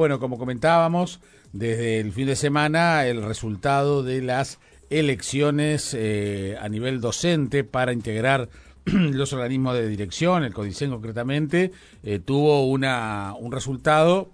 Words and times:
Bueno, 0.00 0.18
como 0.18 0.38
comentábamos, 0.38 1.20
desde 1.52 2.00
el 2.00 2.10
fin 2.12 2.24
de 2.24 2.34
semana 2.34 3.06
el 3.06 3.22
resultado 3.22 4.02
de 4.02 4.22
las 4.22 4.58
elecciones 4.88 5.92
eh, 5.92 6.56
a 6.58 6.70
nivel 6.70 7.02
docente 7.02 7.64
para 7.64 7.92
integrar 7.92 8.48
los 8.86 9.34
organismos 9.34 9.74
de 9.74 9.86
dirección, 9.86 10.42
el 10.42 10.54
CODICEN 10.54 10.88
concretamente, 10.88 11.72
eh, 12.02 12.18
tuvo 12.18 12.66
una, 12.66 13.34
un 13.38 13.52
resultado 13.52 14.30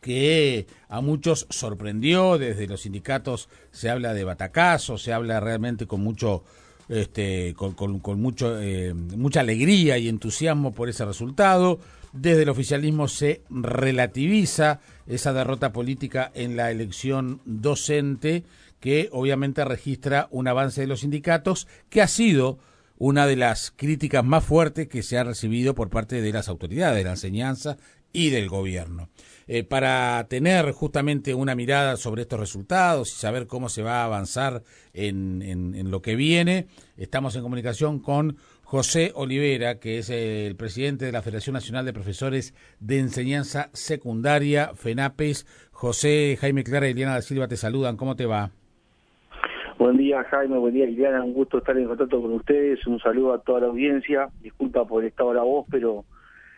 que 0.00 0.66
a 0.88 1.00
muchos 1.00 1.46
sorprendió, 1.48 2.36
desde 2.36 2.66
los 2.66 2.80
sindicatos 2.80 3.48
se 3.70 3.88
habla 3.88 4.14
de 4.14 4.24
batacazo, 4.24 4.98
se 4.98 5.12
habla 5.12 5.38
realmente 5.38 5.86
con 5.86 6.00
mucho 6.00 6.42
este, 6.88 7.54
con, 7.54 7.74
con, 7.74 8.20
mucho, 8.20 8.60
eh, 8.60 8.94
mucha 8.94 9.42
alegría 9.42 9.96
y 9.98 10.08
entusiasmo 10.08 10.74
por 10.74 10.88
ese 10.88 11.04
resultado. 11.04 11.78
Desde 12.12 12.42
el 12.42 12.50
oficialismo 12.50 13.08
se 13.08 13.42
relativiza 13.48 14.80
esa 15.06 15.32
derrota 15.32 15.72
política 15.72 16.30
en 16.34 16.56
la 16.56 16.70
elección 16.70 17.40
docente 17.44 18.44
que 18.80 19.08
obviamente 19.12 19.64
registra 19.64 20.28
un 20.30 20.48
avance 20.48 20.82
de 20.82 20.86
los 20.88 21.00
sindicatos 21.00 21.68
que 21.88 22.02
ha 22.02 22.08
sido 22.08 22.58
una 22.98 23.26
de 23.26 23.36
las 23.36 23.72
críticas 23.74 24.24
más 24.24 24.44
fuertes 24.44 24.88
que 24.88 25.02
se 25.02 25.16
ha 25.18 25.24
recibido 25.24 25.74
por 25.74 25.88
parte 25.88 26.20
de 26.20 26.32
las 26.32 26.48
autoridades 26.48 26.98
de 26.98 27.04
la 27.04 27.10
enseñanza 27.10 27.78
y 28.12 28.30
del 28.30 28.48
gobierno. 28.48 29.08
Eh, 29.48 29.64
para 29.64 30.24
tener 30.28 30.70
justamente 30.72 31.34
una 31.34 31.54
mirada 31.54 31.96
sobre 31.96 32.22
estos 32.22 32.38
resultados 32.38 33.12
y 33.12 33.16
saber 33.16 33.46
cómo 33.46 33.68
se 33.68 33.82
va 33.82 34.02
a 34.02 34.04
avanzar 34.04 34.62
en, 34.92 35.42
en, 35.42 35.90
lo 35.90 36.00
que 36.00 36.14
viene, 36.14 36.68
estamos 36.96 37.34
en 37.34 37.42
comunicación 37.42 37.98
con 37.98 38.36
José 38.72 39.12
Olivera, 39.14 39.78
que 39.80 39.98
es 39.98 40.08
el 40.08 40.56
presidente 40.56 41.04
de 41.04 41.12
la 41.12 41.20
Federación 41.20 41.52
Nacional 41.52 41.84
de 41.84 41.92
Profesores 41.92 42.54
de 42.80 43.00
Enseñanza 43.00 43.68
Secundaria, 43.74 44.70
FENAPES. 44.74 45.68
José, 45.72 46.38
Jaime 46.40 46.64
Clara 46.64 46.88
y 46.88 46.94
Liliana 46.94 47.12
da 47.12 47.20
Silva 47.20 47.48
te 47.48 47.58
saludan. 47.58 47.98
¿Cómo 47.98 48.16
te 48.16 48.24
va? 48.24 48.48
Buen 49.76 49.98
día, 49.98 50.24
Jaime. 50.24 50.56
Buen 50.56 50.72
día, 50.72 50.86
Liliana. 50.86 51.22
Un 51.22 51.34
gusto 51.34 51.58
estar 51.58 51.76
en 51.76 51.86
contacto 51.86 52.22
con 52.22 52.32
ustedes. 52.32 52.86
Un 52.86 52.98
saludo 52.98 53.34
a 53.34 53.42
toda 53.42 53.60
la 53.60 53.66
audiencia. 53.66 54.30
Disculpa 54.40 54.86
por 54.86 55.04
estar 55.04 55.26
ahora 55.26 55.42
vos, 55.42 55.66
pero 55.70 56.06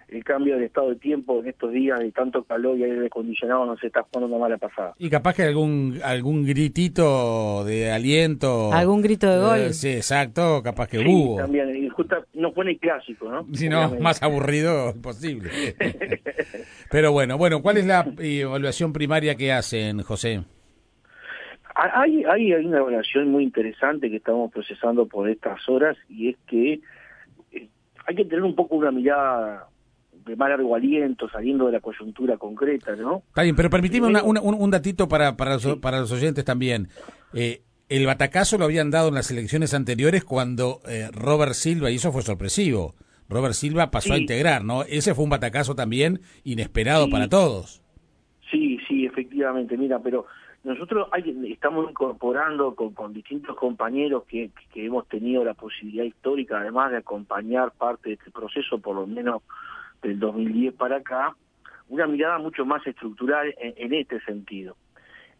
el 0.08 0.24
cambio 0.24 0.58
de 0.58 0.66
estado 0.66 0.90
de 0.90 0.96
tiempo 0.96 1.40
en 1.40 1.48
estos 1.48 1.72
días 1.72 1.98
de 1.98 2.12
tanto 2.12 2.44
calor 2.44 2.78
y 2.78 2.84
aire 2.84 3.06
acondicionado 3.06 3.66
nos 3.66 3.82
está 3.82 4.02
jugando 4.02 4.34
una 4.34 4.44
mala 4.44 4.58
pasada. 4.58 4.94
Y 4.98 5.08
capaz 5.10 5.34
que 5.34 5.42
algún 5.42 6.00
algún 6.02 6.44
gritito 6.44 7.64
de 7.64 7.90
aliento. 7.90 8.72
Algún 8.72 9.02
grito 9.02 9.30
de 9.30 9.38
gol. 9.38 9.58
Eh, 9.58 9.72
sí, 9.72 9.90
exacto, 9.90 10.62
capaz 10.62 10.88
que 10.88 10.98
hubo. 10.98 11.36
también. 11.36 11.74
Y 11.74 11.88
justo 11.88 12.16
no 12.34 12.52
pone 12.52 12.72
el 12.72 12.78
clásico, 12.78 13.30
¿no? 13.30 13.46
Si 13.52 13.68
no, 13.68 13.94
más 14.00 14.22
aburrido 14.22 14.90
imposible. 14.90 15.50
Pero 16.90 17.12
bueno, 17.12 17.38
bueno, 17.38 17.62
¿cuál 17.62 17.78
es 17.78 17.86
la 17.86 18.06
evaluación 18.18 18.92
primaria 18.92 19.34
que 19.34 19.52
hacen, 19.52 20.02
José? 20.02 20.44
Hay, 21.74 22.24
hay, 22.24 22.52
hay 22.52 22.66
una 22.66 22.78
evaluación 22.78 23.30
muy 23.30 23.42
interesante 23.42 24.08
que 24.08 24.16
estamos 24.16 24.52
procesando 24.52 25.06
por 25.06 25.28
estas 25.28 25.68
horas 25.68 25.96
y 26.08 26.28
es 26.28 26.36
que 26.46 26.80
eh, 27.50 27.68
hay 28.06 28.14
que 28.14 28.24
tener 28.24 28.44
un 28.44 28.54
poco 28.54 28.76
una 28.76 28.92
mirada 28.92 29.66
de 30.24 30.36
mal 30.36 30.50
largo 30.50 30.74
aliento, 30.74 31.28
saliendo 31.28 31.66
de 31.66 31.72
la 31.72 31.80
coyuntura 31.80 32.36
concreta, 32.36 32.96
¿no? 32.96 33.22
Está 33.28 33.42
bien, 33.42 33.56
pero 33.56 33.70
permitime 33.70 34.22
un, 34.22 34.38
un, 34.38 34.70
datito 34.70 35.08
para, 35.08 35.36
para, 35.36 35.54
los, 35.54 35.76
para 35.76 36.00
los 36.00 36.12
oyentes 36.12 36.44
también. 36.44 36.88
Eh, 37.32 37.62
el 37.88 38.06
batacazo 38.06 38.58
lo 38.58 38.64
habían 38.64 38.90
dado 38.90 39.08
en 39.08 39.14
las 39.14 39.30
elecciones 39.30 39.74
anteriores 39.74 40.24
cuando 40.24 40.80
eh, 40.88 41.08
Robert 41.12 41.52
Silva, 41.52 41.90
y 41.90 41.96
eso 41.96 42.12
fue 42.12 42.22
sorpresivo, 42.22 42.94
Robert 43.28 43.54
Silva 43.54 43.90
pasó 43.90 44.14
a 44.14 44.18
integrar, 44.18 44.64
¿no? 44.64 44.82
Ese 44.82 45.14
fue 45.14 45.24
un 45.24 45.30
batacazo 45.30 45.74
también 45.74 46.20
inesperado 46.44 47.08
para 47.08 47.28
todos. 47.28 47.82
Sí, 48.50 48.78
sí, 48.86 49.06
efectivamente, 49.06 49.76
mira, 49.76 49.98
pero 49.98 50.26
nosotros 50.62 51.08
hay, 51.12 51.52
estamos 51.52 51.90
incorporando 51.90 52.74
con, 52.74 52.94
con 52.94 53.12
distintos 53.12 53.56
compañeros 53.56 54.24
que, 54.24 54.50
que 54.72 54.86
hemos 54.86 55.06
tenido 55.08 55.44
la 55.44 55.54
posibilidad 55.54 56.04
histórica, 56.04 56.58
además 56.58 56.90
de 56.90 56.98
acompañar 56.98 57.72
parte 57.72 58.10
de 58.10 58.14
este 58.14 58.30
proceso, 58.30 58.78
por 58.78 58.96
lo 58.96 59.06
menos 59.06 59.42
del 60.08 60.18
2010 60.18 60.74
para 60.74 60.96
acá, 60.96 61.34
una 61.88 62.06
mirada 62.06 62.38
mucho 62.38 62.64
más 62.64 62.86
estructural 62.86 63.54
en, 63.58 63.92
este 63.94 64.20
sentido. 64.20 64.76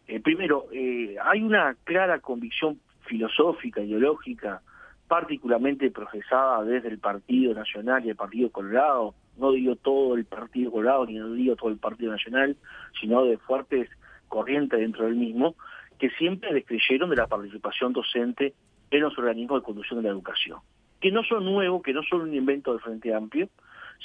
Eh, 0.06 0.20
primero, 0.20 0.66
eh, 0.72 1.16
hay 1.22 1.42
una 1.42 1.76
clara 1.84 2.18
convicción 2.20 2.80
filosófica, 3.06 3.80
ideológica, 3.80 4.62
particularmente 5.08 5.90
profesada 5.90 6.64
desde 6.64 6.88
el 6.88 6.98
Partido 6.98 7.54
Nacional 7.54 8.04
y 8.04 8.10
el 8.10 8.16
Partido 8.16 8.50
Colorado, 8.50 9.14
no 9.36 9.52
digo 9.52 9.76
todo 9.76 10.14
el 10.16 10.24
Partido 10.24 10.70
Colorado 10.70 11.06
ni 11.06 11.14
no 11.14 11.32
digo 11.32 11.56
todo 11.56 11.70
el 11.70 11.78
Partido 11.78 12.12
Nacional, 12.12 12.56
sino 13.00 13.24
de 13.24 13.36
fuertes 13.38 13.88
corrientes 14.28 14.78
dentro 14.78 15.04
del 15.04 15.16
mismo, 15.16 15.54
que 15.98 16.10
siempre 16.10 16.52
descreyeron 16.52 17.10
de 17.10 17.16
la 17.16 17.26
participación 17.26 17.92
docente 17.92 18.54
en 18.90 19.00
los 19.00 19.16
organismos 19.18 19.60
de 19.60 19.64
conducción 19.64 20.00
de 20.00 20.08
la 20.08 20.14
educación, 20.14 20.60
que 21.00 21.10
no 21.10 21.22
son 21.22 21.44
nuevos, 21.44 21.82
que 21.82 21.92
no 21.92 22.02
son 22.02 22.22
un 22.22 22.34
invento 22.34 22.72
del 22.72 22.80
Frente 22.80 23.14
Amplio, 23.14 23.48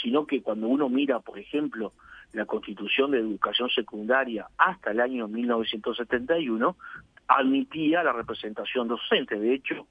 sino 0.02 0.26
que 0.26 0.42
cuando 0.42 0.68
uno 0.68 0.90
mira, 0.90 1.20
por 1.20 1.40
ejemplo, 1.40 1.94
la 2.34 2.46
Constitución 2.46 3.12
de 3.12 3.20
Educación 3.20 3.70
Secundaria 3.70 4.48
hasta 4.58 4.92
el 4.92 5.00
año 5.00 5.28
1971, 5.28 6.76
admitía 7.28 8.04
la 8.04 8.14
representación 8.14 8.88
docente. 8.88 9.40
De 9.40 9.54
hecho, 9.54 9.88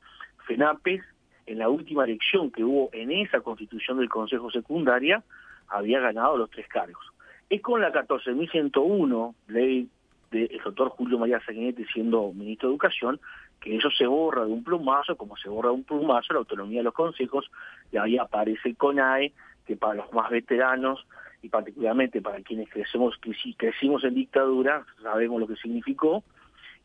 FENAPES, 0.46 1.02
en 1.46 1.58
la 1.58 1.68
última 1.68 2.04
elección 2.04 2.50
que 2.50 2.64
hubo 2.64 2.90
en 2.92 3.10
esa 3.10 3.40
Constitución 3.40 3.98
del 3.98 4.08
Consejo 4.08 4.50
Secundaria, 4.50 5.22
había 5.68 6.00
ganado 6.00 6.36
los 6.36 6.50
tres 6.50 6.68
cargos. 6.68 7.04
Es 7.48 7.62
con 7.62 7.80
la 7.80 7.92
14.101, 7.92 9.34
ley 9.48 9.88
del 10.30 10.60
doctor 10.62 10.90
Julio 10.90 11.18
María 11.18 11.40
Sanguinetti 11.40 11.84
siendo 11.86 12.32
ministro 12.32 12.68
de 12.68 12.74
Educación, 12.74 13.20
que 13.60 13.76
eso 13.76 13.90
se 13.90 14.06
borra 14.06 14.44
de 14.44 14.52
un 14.52 14.62
plumazo, 14.62 15.16
como 15.16 15.36
se 15.36 15.48
borra 15.48 15.70
de 15.70 15.76
un 15.76 15.84
plumazo 15.84 16.34
la 16.34 16.40
autonomía 16.40 16.80
de 16.80 16.84
los 16.84 16.94
consejos, 16.94 17.50
y 17.90 17.96
ahí 17.96 18.18
aparece 18.18 18.68
el 18.68 18.76
CONAE, 18.76 19.32
que 19.68 19.76
para 19.76 19.96
los 19.96 20.12
más 20.14 20.30
veteranos 20.30 21.06
y 21.42 21.50
particularmente 21.50 22.22
para 22.22 22.40
quienes 22.40 22.70
crecemos, 22.70 23.20
crecimos 23.58 24.02
en 24.02 24.14
dictadura, 24.14 24.84
sabemos 25.02 25.38
lo 25.38 25.46
que 25.46 25.56
significó, 25.56 26.24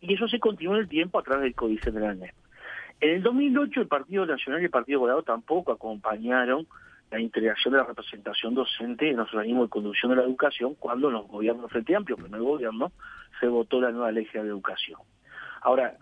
y 0.01 0.13
eso 0.13 0.27
se 0.27 0.39
continuó 0.39 0.75
en 0.75 0.81
el 0.81 0.89
tiempo 0.89 1.17
a 1.17 1.23
través 1.23 1.43
del 1.43 1.55
Códice 1.55 1.91
de 1.91 2.01
la. 2.01 2.11
En 2.11 3.09
el 3.09 3.23
2008 3.23 3.81
el 3.81 3.87
Partido 3.87 4.25
Nacional 4.25 4.61
y 4.61 4.65
el 4.65 4.69
Partido 4.69 4.99
Colorado 4.99 5.23
tampoco 5.23 5.71
acompañaron 5.71 6.67
la 7.09 7.21
integración 7.21 7.71
de 7.71 7.77
la 7.77 7.85
representación 7.85 8.53
docente 8.53 9.09
en 9.09 9.17
los 9.17 9.33
organismos 9.33 9.67
de 9.67 9.69
conducción 9.69 10.11
de 10.11 10.17
la 10.17 10.23
educación 10.23 10.75
cuando 10.75 11.09
los 11.09 11.25
gobiernos 11.27 11.71
Frente 11.71 11.95
Amplio, 11.95 12.17
primer 12.17 12.41
gobierno, 12.41 12.91
se 13.39 13.47
votó 13.47 13.79
la 13.79 13.91
nueva 13.91 14.11
ley 14.11 14.27
de 14.33 14.39
educación. 14.39 14.99
Ahora, 15.61 15.95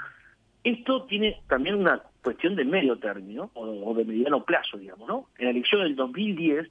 esto 0.63 1.03
tiene 1.03 1.41
también 1.47 1.75
una 1.75 2.01
cuestión 2.23 2.55
de 2.55 2.65
medio 2.65 2.97
término 2.97 3.51
o, 3.53 3.93
de 3.93 4.05
mediano 4.05 4.43
plazo, 4.43 4.77
digamos, 4.77 5.07
¿no? 5.07 5.27
En 5.37 5.45
la 5.45 5.51
elección 5.51 5.81
del 5.81 5.95
2010, 5.95 6.69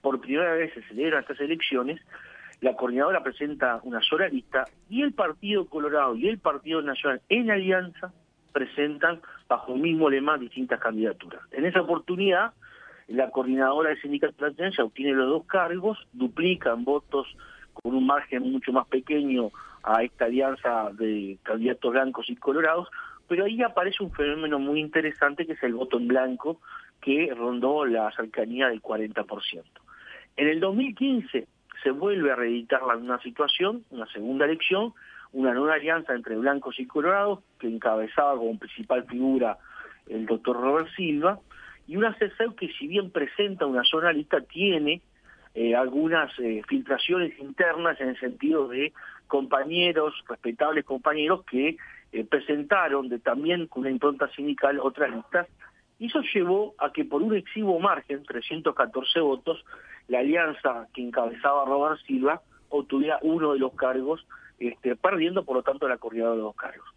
por 0.00 0.20
primera 0.20 0.54
vez 0.54 0.72
se 0.74 0.82
celebran 0.82 1.22
estas 1.22 1.40
elecciones, 1.40 2.00
la 2.60 2.76
coordinadora 2.76 3.22
presenta 3.22 3.80
una 3.82 4.00
sola 4.00 4.28
lista 4.28 4.64
y 4.88 5.02
el 5.02 5.12
Partido 5.12 5.66
Colorado 5.66 6.14
y 6.14 6.28
el 6.28 6.38
Partido 6.38 6.80
Nacional 6.82 7.20
en 7.28 7.50
alianza 7.50 8.12
presentan 8.52 9.20
bajo 9.48 9.74
el 9.74 9.80
mismo 9.80 10.08
lema 10.08 10.38
distintas 10.38 10.80
candidaturas. 10.80 11.42
En 11.50 11.64
esa 11.64 11.82
oportunidad, 11.82 12.52
la 13.08 13.30
coordinadora 13.30 13.90
del 13.90 14.00
sindicato 14.00 14.46
la 14.46 14.84
obtiene 14.84 15.12
los 15.12 15.28
dos 15.28 15.46
cargos, 15.46 15.98
duplican 16.12 16.84
votos 16.84 17.26
con 17.74 17.94
un 17.94 18.06
margen 18.06 18.50
mucho 18.50 18.72
más 18.72 18.86
pequeño 18.86 19.50
a 19.82 20.02
esta 20.02 20.26
alianza 20.26 20.90
de 20.92 21.38
candidatos 21.42 21.92
blancos 21.92 22.30
y 22.30 22.36
colorados, 22.36 22.88
pero 23.28 23.44
ahí 23.44 23.62
aparece 23.62 24.02
un 24.02 24.12
fenómeno 24.12 24.58
muy 24.58 24.80
interesante 24.80 25.46
que 25.46 25.52
es 25.52 25.62
el 25.62 25.74
voto 25.74 25.98
en 25.98 26.08
blanco, 26.08 26.60
que 27.00 27.32
rondó 27.34 27.84
la 27.84 28.10
cercanía 28.12 28.68
del 28.68 28.82
40%. 28.82 29.62
En 30.36 30.48
el 30.48 30.60
2015 30.60 31.46
se 31.82 31.90
vuelve 31.90 32.32
a 32.32 32.36
reeditar 32.36 32.82
la 32.82 32.96
misma 32.96 33.20
situación, 33.20 33.84
una 33.90 34.06
segunda 34.06 34.46
elección, 34.46 34.94
una 35.32 35.52
nueva 35.52 35.74
alianza 35.74 36.14
entre 36.14 36.36
blancos 36.36 36.78
y 36.78 36.86
colorados, 36.86 37.40
que 37.58 37.66
encabezaba 37.66 38.36
como 38.36 38.58
principal 38.58 39.04
figura 39.04 39.58
el 40.06 40.26
doctor 40.26 40.56
Robert 40.56 40.88
Silva, 40.96 41.40
y 41.86 41.96
una 41.96 42.14
CESEU 42.14 42.54
que 42.54 42.68
si 42.72 42.86
bien 42.86 43.10
presenta 43.10 43.66
una 43.66 43.84
zona 43.84 44.12
lista, 44.12 44.40
tiene 44.40 45.02
eh, 45.54 45.74
algunas 45.74 46.32
eh, 46.38 46.62
filtraciones 46.68 47.38
internas 47.38 48.00
en 48.00 48.08
el 48.08 48.18
sentido 48.18 48.68
de 48.68 48.92
compañeros, 49.26 50.14
respetables 50.28 50.84
compañeros, 50.84 51.44
que 51.44 51.76
eh, 52.14 52.24
presentaron 52.24 53.08
de 53.08 53.18
también 53.18 53.66
con 53.66 53.80
una 53.80 53.90
impronta 53.90 54.28
sindical 54.36 54.78
otras 54.78 55.10
listas, 55.10 55.48
y 55.98 56.06
eso 56.06 56.22
llevó 56.32 56.76
a 56.78 56.92
que 56.92 57.04
por 57.04 57.22
un 57.22 57.34
exiguo 57.34 57.80
margen, 57.80 58.22
314 58.22 59.18
votos, 59.18 59.64
la 60.06 60.20
alianza 60.20 60.86
que 60.94 61.02
encabezaba 61.02 61.64
Robert 61.64 62.00
Silva 62.06 62.40
obtuviera 62.68 63.18
uno 63.22 63.54
de 63.54 63.58
los 63.58 63.74
cargos, 63.74 64.24
este, 64.60 64.94
perdiendo 64.94 65.44
por 65.44 65.56
lo 65.56 65.62
tanto 65.64 65.88
la 65.88 65.96
coordinadora 65.96 66.36
de 66.36 66.42
los 66.42 66.54
cargos. 66.54 66.88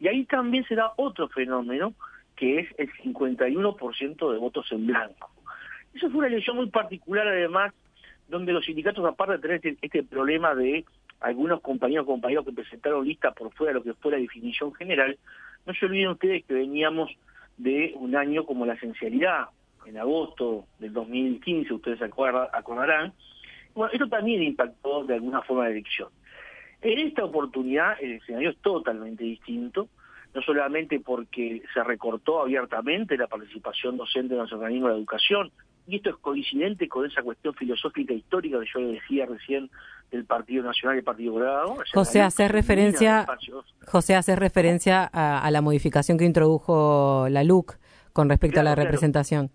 Y 0.00 0.08
ahí 0.08 0.24
también 0.24 0.64
se 0.64 0.74
da 0.74 0.92
otro 0.96 1.28
fenómeno, 1.28 1.94
que 2.34 2.58
es 2.58 2.68
el 2.76 2.90
51% 3.04 4.32
de 4.32 4.38
votos 4.38 4.66
en 4.72 4.88
blanco. 4.88 5.30
Eso 5.94 6.10
fue 6.10 6.18
una 6.18 6.26
elección 6.26 6.56
muy 6.56 6.70
particular 6.70 7.28
además, 7.28 7.72
donde 8.26 8.52
los 8.52 8.64
sindicatos, 8.64 9.04
aparte 9.04 9.34
de 9.34 9.38
tener 9.38 9.56
este, 9.56 9.76
este 9.80 10.02
problema 10.02 10.56
de 10.56 10.84
algunos 11.20 11.60
compañeros 11.60 12.06
compañeros 12.06 12.44
que 12.44 12.52
presentaron 12.52 13.06
listas 13.06 13.34
por 13.34 13.52
fuera 13.54 13.72
de 13.72 13.78
lo 13.78 13.84
que 13.84 13.94
fue 13.94 14.12
la 14.12 14.18
definición 14.18 14.74
general, 14.74 15.18
no 15.64 15.74
se 15.74 15.86
olviden 15.86 16.08
ustedes 16.08 16.44
que 16.44 16.54
veníamos 16.54 17.10
de 17.56 17.94
un 17.96 18.14
año 18.16 18.44
como 18.44 18.66
la 18.66 18.74
esencialidad, 18.74 19.46
en 19.86 19.98
agosto 19.98 20.66
del 20.78 20.92
2015, 20.92 21.74
ustedes 21.74 22.02
acordarán. 22.02 23.12
Bueno, 23.74 23.92
esto 23.92 24.08
también 24.08 24.42
impactó 24.42 25.04
de 25.04 25.14
alguna 25.14 25.42
forma 25.42 25.64
la 25.64 25.70
elección. 25.70 26.08
En 26.82 26.98
esta 26.98 27.24
oportunidad 27.24 27.96
el 28.00 28.12
escenario 28.12 28.50
es 28.50 28.58
totalmente 28.58 29.24
distinto, 29.24 29.88
no 30.34 30.42
solamente 30.42 31.00
porque 31.00 31.62
se 31.72 31.82
recortó 31.82 32.42
abiertamente 32.42 33.16
la 33.16 33.26
participación 33.26 33.96
docente 33.96 34.34
en 34.34 34.40
los 34.40 34.52
organismos 34.52 34.90
de 34.90 34.96
educación, 34.96 35.50
y 35.86 35.96
esto 35.96 36.10
es 36.10 36.16
coincidente 36.16 36.88
con 36.88 37.06
esa 37.06 37.22
cuestión 37.22 37.54
filosófica 37.54 38.12
e 38.12 38.16
histórica 38.16 38.58
que 38.60 38.66
yo 38.66 38.80
le 38.80 38.92
decía 38.94 39.24
recién 39.26 39.70
del 40.10 40.24
Partido 40.24 40.62
Nacional 40.62 40.96
y 40.96 40.98
el 40.98 41.04
Partido 41.04 41.32
Colorado. 41.34 41.76
José, 41.92 42.20
hace 42.20 42.48
referencia, 42.48 43.26
José, 43.86 44.14
hace 44.14 44.36
referencia 44.36 45.04
a, 45.04 45.50
la 45.50 45.60
modificación 45.60 46.18
que 46.18 46.24
introdujo 46.24 47.26
la 47.30 47.44
LUC 47.44 47.76
con 48.12 48.28
respecto 48.28 48.60
a 48.60 48.62
la 48.62 48.74
representación. 48.74 49.50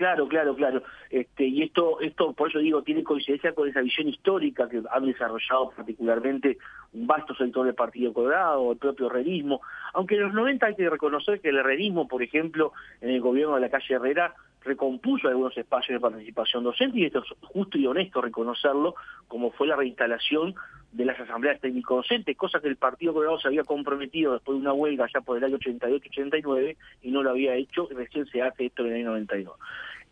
Claro, 0.00 0.26
claro, 0.28 0.54
claro. 0.54 0.82
Este, 1.10 1.44
y 1.44 1.62
esto, 1.62 2.00
esto, 2.00 2.32
por 2.32 2.48
eso 2.48 2.58
digo, 2.58 2.82
tiene 2.82 3.04
coincidencia 3.04 3.52
con 3.52 3.68
esa 3.68 3.82
visión 3.82 4.08
histórica 4.08 4.66
que 4.66 4.82
han 4.90 5.04
desarrollado 5.04 5.72
particularmente 5.76 6.56
un 6.94 7.06
vasto 7.06 7.34
sector 7.34 7.66
del 7.66 7.74
Partido 7.74 8.14
Colorado, 8.14 8.72
el 8.72 8.78
propio 8.78 9.08
herrerismo. 9.08 9.60
Aunque 9.92 10.14
en 10.14 10.22
los 10.22 10.32
90 10.32 10.64
hay 10.64 10.74
que 10.74 10.88
reconocer 10.88 11.42
que 11.42 11.50
el 11.50 11.58
herrerismo, 11.58 12.08
por 12.08 12.22
ejemplo, 12.22 12.72
en 13.02 13.10
el 13.10 13.20
gobierno 13.20 13.56
de 13.56 13.60
la 13.60 13.68
calle 13.68 13.94
Herrera, 13.94 14.34
recompuso 14.62 15.28
algunos 15.28 15.56
espacios 15.56 15.96
de 15.96 16.00
participación 16.00 16.64
docente 16.64 16.98
y 16.98 17.04
esto 17.04 17.20
es 17.20 17.48
justo 17.48 17.78
y 17.78 17.86
honesto 17.86 18.20
reconocerlo, 18.20 18.94
como 19.28 19.50
fue 19.52 19.66
la 19.66 19.76
reinstalación 19.76 20.54
de 20.92 21.04
las 21.04 21.18
asambleas 21.20 21.60
técnico-docentes, 21.60 22.36
cosa 22.36 22.60
que 22.60 22.68
el 22.68 22.76
Partido 22.76 23.12
Colorado 23.12 23.38
se 23.38 23.48
había 23.48 23.64
comprometido 23.64 24.32
después 24.32 24.56
de 24.56 24.62
una 24.62 24.72
huelga 24.72 25.06
ya 25.12 25.20
por 25.20 25.36
el 25.36 25.44
año 25.44 25.58
88-89 25.58 26.76
y 27.02 27.10
no 27.10 27.22
lo 27.22 27.30
había 27.30 27.54
hecho, 27.54 27.88
y 27.90 27.94
recién 27.94 28.26
se 28.26 28.42
hace 28.42 28.66
esto 28.66 28.82
en 28.82 28.88
el 28.88 28.94
año 28.96 29.10
92. 29.10 29.56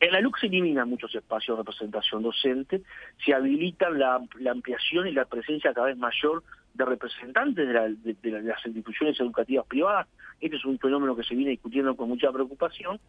En 0.01 0.13
la 0.13 0.21
LUC 0.21 0.39
se 0.39 0.47
eliminan 0.47 0.89
muchos 0.89 1.13
espacios 1.15 1.57
de 1.57 1.63
representación 1.63 2.23
docente, 2.23 2.83
se 3.25 3.35
habilitan 3.35 3.99
la, 3.99 4.21
ampliación 4.49 5.09
y 5.09 5.13
la 5.13 5.25
presencia 5.25 5.75
cada 5.75 5.89
vez 5.89 5.97
mayor 5.97 6.45
de 6.75 6.85
representantes 6.85 7.67
de, 7.67 8.15
de, 8.15 8.43
las 8.43 8.65
instituciones 8.65 9.19
educativas 9.19 9.67
privadas. 9.67 10.07
Este 10.41 10.57
es 10.57 10.65
un 10.65 10.79
fenómeno 10.79 11.17
que 11.17 11.25
se 11.25 11.35
viene 11.35 11.51
discutiendo 11.51 11.97
con 11.97 12.09
mucha 12.09 12.31
preocupación. 12.31 13.01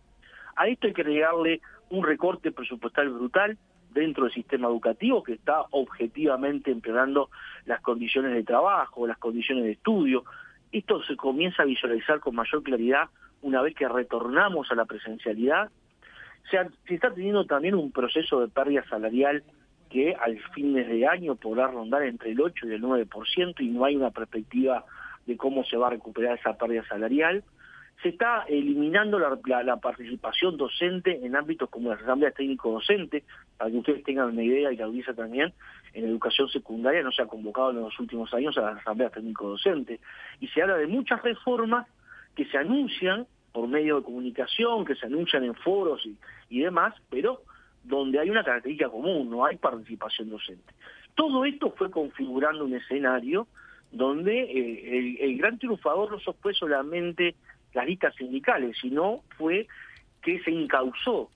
A 0.55 0.67
esto 0.67 0.87
hay 0.87 0.93
que 0.93 1.01
agregarle 1.01 1.61
un 1.89 2.05
recorte 2.05 2.51
presupuestal 2.51 3.09
brutal 3.09 3.57
dentro 3.91 4.25
del 4.25 4.33
sistema 4.33 4.67
educativo 4.67 5.23
que 5.23 5.33
está 5.33 5.63
objetivamente 5.71 6.71
empeorando 6.71 7.29
las 7.65 7.81
condiciones 7.81 8.33
de 8.33 8.43
trabajo, 8.43 9.07
las 9.07 9.17
condiciones 9.17 9.63
de 9.63 9.71
estudio. 9.71 10.23
Esto 10.71 11.01
se 11.03 11.15
comienza 11.15 11.63
a 11.63 11.65
visualizar 11.65 12.19
con 12.19 12.35
mayor 12.35 12.61
claridad 12.63 13.09
una 13.41 13.61
vez 13.61 13.73
que 13.73 13.87
retornamos 13.87 14.71
a 14.71 14.75
la 14.75 14.85
presencialidad 14.85 15.71
se, 16.49 16.93
está 16.93 17.13
teniendo 17.13 17.45
también 17.45 17.75
un 17.75 17.91
proceso 17.91 18.39
de 18.39 18.47
pérdida 18.47 18.83
salarial 18.89 19.43
que 19.89 20.15
al 20.15 20.39
fines 20.53 20.87
de 20.87 21.07
año 21.07 21.35
podrá 21.35 21.67
rondar 21.67 22.03
entre 22.03 22.31
el 22.31 22.41
8 22.41 22.67
y 22.67 22.73
el 22.73 22.81
9% 22.81 23.55
y 23.59 23.69
no 23.69 23.85
hay 23.85 23.95
una 23.95 24.11
perspectiva 24.11 24.85
de 25.25 25.37
cómo 25.37 25.63
se 25.63 25.77
va 25.77 25.87
a 25.87 25.91
recuperar 25.91 26.37
esa 26.37 26.57
pérdida 26.57 26.83
salarial. 26.87 27.43
Se 28.01 28.09
está 28.09 28.43
eliminando 28.47 29.19
la, 29.19 29.77
participación 29.77 30.55
docente 30.55 31.19
en 31.25 31.35
ámbitos 31.35 31.69
como 31.69 31.89
las 31.89 32.01
asambleas 32.01 32.33
técnico-docentes, 32.33 33.23
para 33.57 33.69
que 33.69 33.77
ustedes 33.77 34.03
tengan 34.03 34.29
una 34.29 34.43
idea 34.43 34.71
y 34.71 34.77
la 34.77 34.85
audiencia 34.85 35.13
también, 35.13 35.53
en 35.93 36.05
educación 36.05 36.47
secundaria 36.49 37.03
no 37.03 37.11
se 37.11 37.21
ha 37.21 37.25
convocado 37.25 37.71
en 37.71 37.81
los 37.81 37.99
últimos 37.99 38.33
años 38.33 38.57
a 38.57 38.61
las 38.61 38.77
asambleas 38.77 39.11
técnico-docentes. 39.11 39.99
Y 40.39 40.47
se 40.47 40.61
habla 40.61 40.77
de 40.77 40.87
muchas 40.87 41.21
reformas 41.21 41.87
que 42.35 42.45
se 42.45 42.57
anuncian 42.57 43.27
por 43.51 43.67
medio 43.67 43.97
de 43.97 44.03
comunicación, 44.03 44.85
que 44.85 44.95
se 44.95 45.05
anuncian 45.05 45.43
en 45.43 45.55
foros 45.55 46.07
y, 46.49 46.59
demás, 46.59 46.93
pero 47.09 47.41
donde 47.83 48.19
hay 48.19 48.29
una 48.29 48.43
característica 48.43 48.89
común, 48.89 49.29
no 49.29 49.45
hay 49.45 49.57
participación 49.57 50.29
docente. 50.29 50.73
Todo 51.15 51.43
esto 51.45 51.73
fue 51.77 51.89
configurando 51.91 52.65
un 52.65 52.75
escenario 52.75 53.47
donde 53.91 54.43
eh, 54.43 55.17
el, 55.19 55.37
gran 55.37 55.57
triunfador 55.57 56.11
no 56.11 56.33
fue 56.33 56.53
solamente 56.53 57.35
las 57.73 57.85
listas 57.85 58.15
sindicales, 58.15 58.77
sino 58.81 59.21
fue 59.37 59.67
que 60.21 60.39
se 60.41 60.51
incausó 60.51 61.29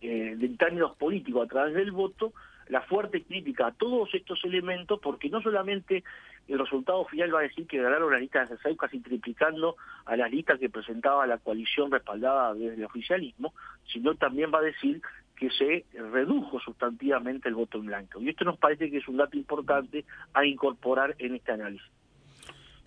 eh, 0.00 0.36
en 0.40 0.56
términos 0.56 0.96
políticos 0.96 1.46
a 1.46 1.48
través 1.48 1.74
del 1.74 1.92
voto 1.92 2.32
la 2.68 2.82
fuerte 2.82 3.22
crítica 3.22 3.68
a 3.68 3.72
todos 3.72 4.14
estos 4.14 4.44
elementos, 4.44 5.00
porque 5.02 5.30
no 5.30 5.40
solamente 5.40 6.04
el 6.46 6.58
resultado 6.58 7.04
final 7.06 7.34
va 7.34 7.40
a 7.40 7.42
decir 7.42 7.66
que 7.66 7.80
ganaron 7.80 8.12
las 8.12 8.20
listas 8.20 8.48
de 8.48 8.56
CESAU 8.56 8.76
casi 8.76 9.00
triplicando 9.00 9.76
a 10.04 10.16
las 10.16 10.30
listas 10.30 10.58
que 10.58 10.68
presentaba 10.68 11.26
la 11.26 11.38
coalición 11.38 11.90
respaldada 11.90 12.54
desde 12.54 12.74
el 12.74 12.84
oficialismo, 12.84 13.54
sino 13.90 14.14
también 14.14 14.52
va 14.52 14.58
a 14.58 14.62
decir 14.62 15.00
que 15.36 15.50
se 15.50 15.86
redujo 15.94 16.58
sustantivamente 16.60 17.48
el 17.48 17.54
voto 17.54 17.78
en 17.78 17.86
blanco. 17.86 18.20
Y 18.20 18.28
esto 18.28 18.44
nos 18.44 18.58
parece 18.58 18.90
que 18.90 18.98
es 18.98 19.08
un 19.08 19.16
dato 19.16 19.36
importante 19.36 20.04
a 20.34 20.44
incorporar 20.44 21.14
en 21.18 21.36
este 21.36 21.52
análisis. 21.52 21.97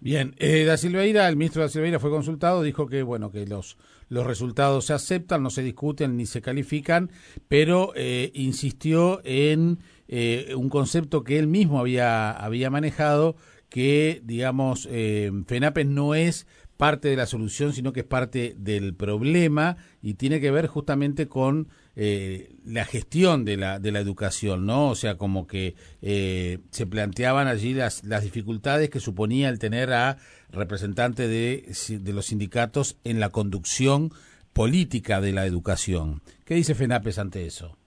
Bien, 0.03 0.33
eh, 0.39 0.65
Da 0.65 0.77
Silveira, 0.77 1.29
el 1.29 1.37
ministro 1.37 1.61
Da 1.61 1.69
Silveira 1.69 1.99
fue 1.99 2.09
consultado, 2.09 2.63
dijo 2.63 2.87
que 2.87 3.03
bueno 3.03 3.31
que 3.31 3.45
los 3.45 3.77
los 4.09 4.25
resultados 4.25 4.85
se 4.85 4.93
aceptan, 4.93 5.43
no 5.43 5.51
se 5.51 5.61
discuten 5.63 6.17
ni 6.17 6.25
se 6.25 6.41
califican, 6.41 7.11
pero 7.47 7.93
eh, 7.95 8.31
insistió 8.33 9.21
en 9.23 9.77
eh, 10.07 10.53
un 10.57 10.69
concepto 10.69 11.23
que 11.23 11.37
él 11.37 11.45
mismo 11.45 11.79
había 11.79 12.31
había 12.31 12.71
manejado, 12.71 13.35
que 13.69 14.21
digamos 14.25 14.87
eh, 14.91 15.31
FENAPES 15.45 15.85
no 15.85 16.15
es 16.15 16.47
parte 16.77 17.07
de 17.09 17.15
la 17.15 17.27
solución, 17.27 17.71
sino 17.71 17.93
que 17.93 17.99
es 17.99 18.05
parte 18.07 18.55
del 18.57 18.95
problema 18.95 19.77
y 20.01 20.15
tiene 20.15 20.41
que 20.41 20.49
ver 20.49 20.65
justamente 20.65 21.27
con 21.27 21.69
eh, 21.95 22.53
la 22.65 22.85
gestión 22.85 23.45
de 23.45 23.57
la, 23.57 23.79
de 23.79 23.91
la 23.91 23.99
educación, 23.99 24.65
¿no? 24.65 24.89
O 24.89 24.95
sea, 24.95 25.17
como 25.17 25.47
que 25.47 25.75
eh, 26.01 26.59
se 26.69 26.87
planteaban 26.87 27.47
allí 27.47 27.73
las, 27.73 28.03
las 28.03 28.23
dificultades 28.23 28.89
que 28.89 28.99
suponía 28.99 29.49
el 29.49 29.59
tener 29.59 29.91
a 29.93 30.17
representantes 30.51 31.29
de, 31.29 31.99
de 31.99 32.13
los 32.13 32.27
sindicatos 32.27 32.97
en 33.03 33.19
la 33.19 33.29
conducción 33.29 34.11
política 34.53 35.21
de 35.21 35.33
la 35.33 35.45
educación. 35.45 36.21
¿Qué 36.45 36.55
dice 36.55 36.75
FENAPES 36.75 37.19
ante 37.19 37.45
eso? 37.45 37.77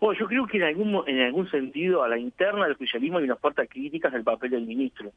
Bueno, 0.00 0.18
yo 0.20 0.26
creo 0.26 0.46
que 0.46 0.58
en 0.58 0.64
algún, 0.64 1.08
en 1.08 1.20
algún 1.20 1.50
sentido 1.50 2.02
a 2.02 2.08
la 2.08 2.18
interna 2.18 2.64
del 2.64 2.72
oficialismo 2.72 3.18
hay 3.18 3.24
unas 3.24 3.38
fuertes 3.38 3.68
críticas 3.70 4.12
al 4.12 4.24
papel 4.24 4.50
del 4.50 4.66
ministro 4.66 5.12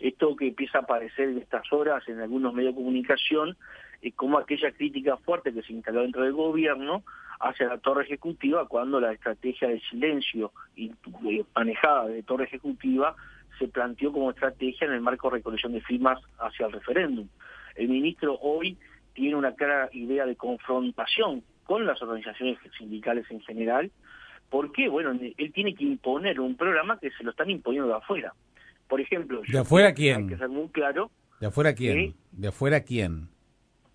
esto 0.00 0.36
que 0.36 0.48
empieza 0.48 0.78
a 0.78 0.82
aparecer 0.82 1.28
en 1.28 1.38
estas 1.38 1.72
horas 1.72 2.02
en 2.08 2.20
algunos 2.20 2.54
medios 2.54 2.74
de 2.74 2.76
comunicación, 2.76 3.56
es 4.00 4.14
como 4.14 4.38
aquella 4.38 4.70
crítica 4.72 5.16
fuerte 5.16 5.52
que 5.52 5.62
se 5.62 5.72
instaló 5.72 6.02
dentro 6.02 6.22
del 6.22 6.32
gobierno 6.32 7.02
hacia 7.40 7.68
la 7.68 7.78
torre 7.78 8.04
ejecutiva 8.04 8.66
cuando 8.66 9.00
la 9.00 9.12
estrategia 9.12 9.68
de 9.68 9.80
silencio 9.80 10.52
manejada 11.54 12.06
de 12.06 12.22
torre 12.22 12.44
ejecutiva 12.44 13.14
se 13.58 13.68
planteó 13.68 14.12
como 14.12 14.30
estrategia 14.30 14.86
en 14.86 14.94
el 14.94 15.00
marco 15.00 15.28
de 15.28 15.36
recolección 15.36 15.72
de 15.72 15.80
firmas 15.80 16.20
hacia 16.38 16.66
el 16.66 16.72
referéndum. 16.72 17.28
El 17.74 17.88
ministro 17.88 18.38
hoy 18.40 18.76
tiene 19.14 19.34
una 19.34 19.54
clara 19.54 19.88
idea 19.92 20.26
de 20.26 20.36
confrontación 20.36 21.42
con 21.64 21.86
las 21.86 22.00
organizaciones 22.00 22.58
sindicales 22.78 23.26
en 23.30 23.40
general, 23.40 23.90
porque, 24.48 24.88
bueno, 24.88 25.10
él 25.10 25.52
tiene 25.52 25.74
que 25.74 25.84
imponer 25.84 26.40
un 26.40 26.56
programa 26.56 26.98
que 26.98 27.10
se 27.10 27.24
lo 27.24 27.30
están 27.30 27.50
imponiendo 27.50 27.88
de 27.88 27.96
afuera. 27.96 28.32
Por 28.88 29.00
ejemplo, 29.00 29.42
¿de 29.46 29.58
afuera 29.58 29.92
quién? 29.92 30.22
Hay 30.22 30.28
que 30.28 30.38
ser 30.38 30.48
muy 30.48 30.68
claro. 30.68 31.10
¿De 31.40 31.46
afuera 31.46 31.74
quién? 31.74 32.14
¿De 32.32 32.48
afuera 32.48 32.80
quién? 32.80 33.28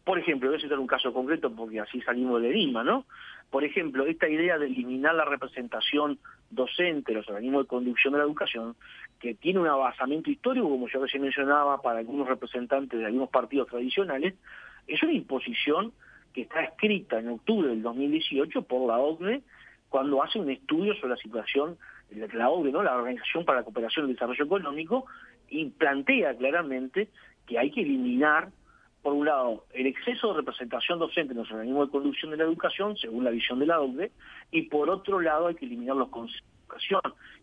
Por 0.03 0.19
ejemplo, 0.19 0.50
voy 0.50 0.57
a 0.57 0.62
citar 0.62 0.79
un 0.79 0.88
caso 0.88 1.13
concreto 1.13 1.53
porque 1.55 1.79
así 1.79 2.01
salimos 2.01 2.41
de 2.41 2.51
Lima, 2.51 2.83
¿no? 2.83 3.05
Por 3.50 3.63
ejemplo, 3.63 4.05
esta 4.05 4.27
idea 4.27 4.57
de 4.57 4.65
eliminar 4.65 5.15
la 5.15 5.25
representación 5.25 6.19
docente, 6.50 7.13
los 7.13 7.27
organismos 7.29 7.63
de 7.63 7.67
conducción 7.67 8.13
de 8.13 8.19
la 8.19 8.25
educación, 8.25 8.75
que 9.19 9.33
tiene 9.36 9.60
un 9.60 9.67
abasamento 9.67 10.29
histórico, 10.29 10.69
como 10.69 10.88
yo 10.89 11.01
recién 11.01 11.24
mencionaba, 11.24 11.81
para 11.81 12.00
algunos 12.00 12.27
representantes 12.27 13.00
de 13.00 13.05
algunos 13.05 13.29
partidos 13.29 13.69
tradicionales, 13.69 14.33
es 14.88 15.01
una 15.03 15.13
imposición 15.13 15.93
que 16.33 16.41
está 16.41 16.63
escrita 16.63 17.19
en 17.19 17.29
octubre 17.29 17.69
del 17.69 17.81
2018 17.81 18.63
por 18.63 18.88
la 18.88 18.98
OCDE 18.98 19.43
cuando 19.89 20.24
hace 20.24 20.39
un 20.39 20.50
estudio 20.50 20.95
sobre 20.95 21.10
la 21.10 21.17
situación 21.17 21.77
la 22.10 22.50
OCDE, 22.50 22.72
¿no? 22.72 22.83
la 22.83 22.95
Organización 22.95 23.45
para 23.45 23.60
la 23.60 23.63
Cooperación 23.63 24.05
y 24.05 24.10
el 24.10 24.15
Desarrollo 24.15 24.45
Económico, 24.45 25.05
y 25.50 25.65
plantea 25.69 26.36
claramente 26.36 27.10
que 27.45 27.60
hay 27.60 27.72
que 27.72 27.81
eliminar, 27.81 28.50
por 29.03 29.13
un 29.13 29.25
lado, 29.25 29.65
el 29.74 29.86
exceso 29.86 30.29
de 30.29 30.38
representación 30.38 30.98
docente 30.98 31.33
en 31.33 31.39
los 31.39 31.51
organismos 31.51 31.88
de 31.88 31.91
conducción 31.91 32.31
de 32.31 32.38
la 32.38 32.45
educación, 32.45 32.95
según 32.98 33.25
la 33.25 33.31
visión 33.31 33.60
de 33.60 33.65
la 33.65 33.81
OCDE, 33.81 34.12
y 34.50 34.63
por 34.63 34.89
otro 34.89 35.19
lado 35.19 35.48
hay 35.48 35.55
que 35.55 35.65
eliminar 35.65 35.98
los 35.98 36.07
consejos. 36.07 36.41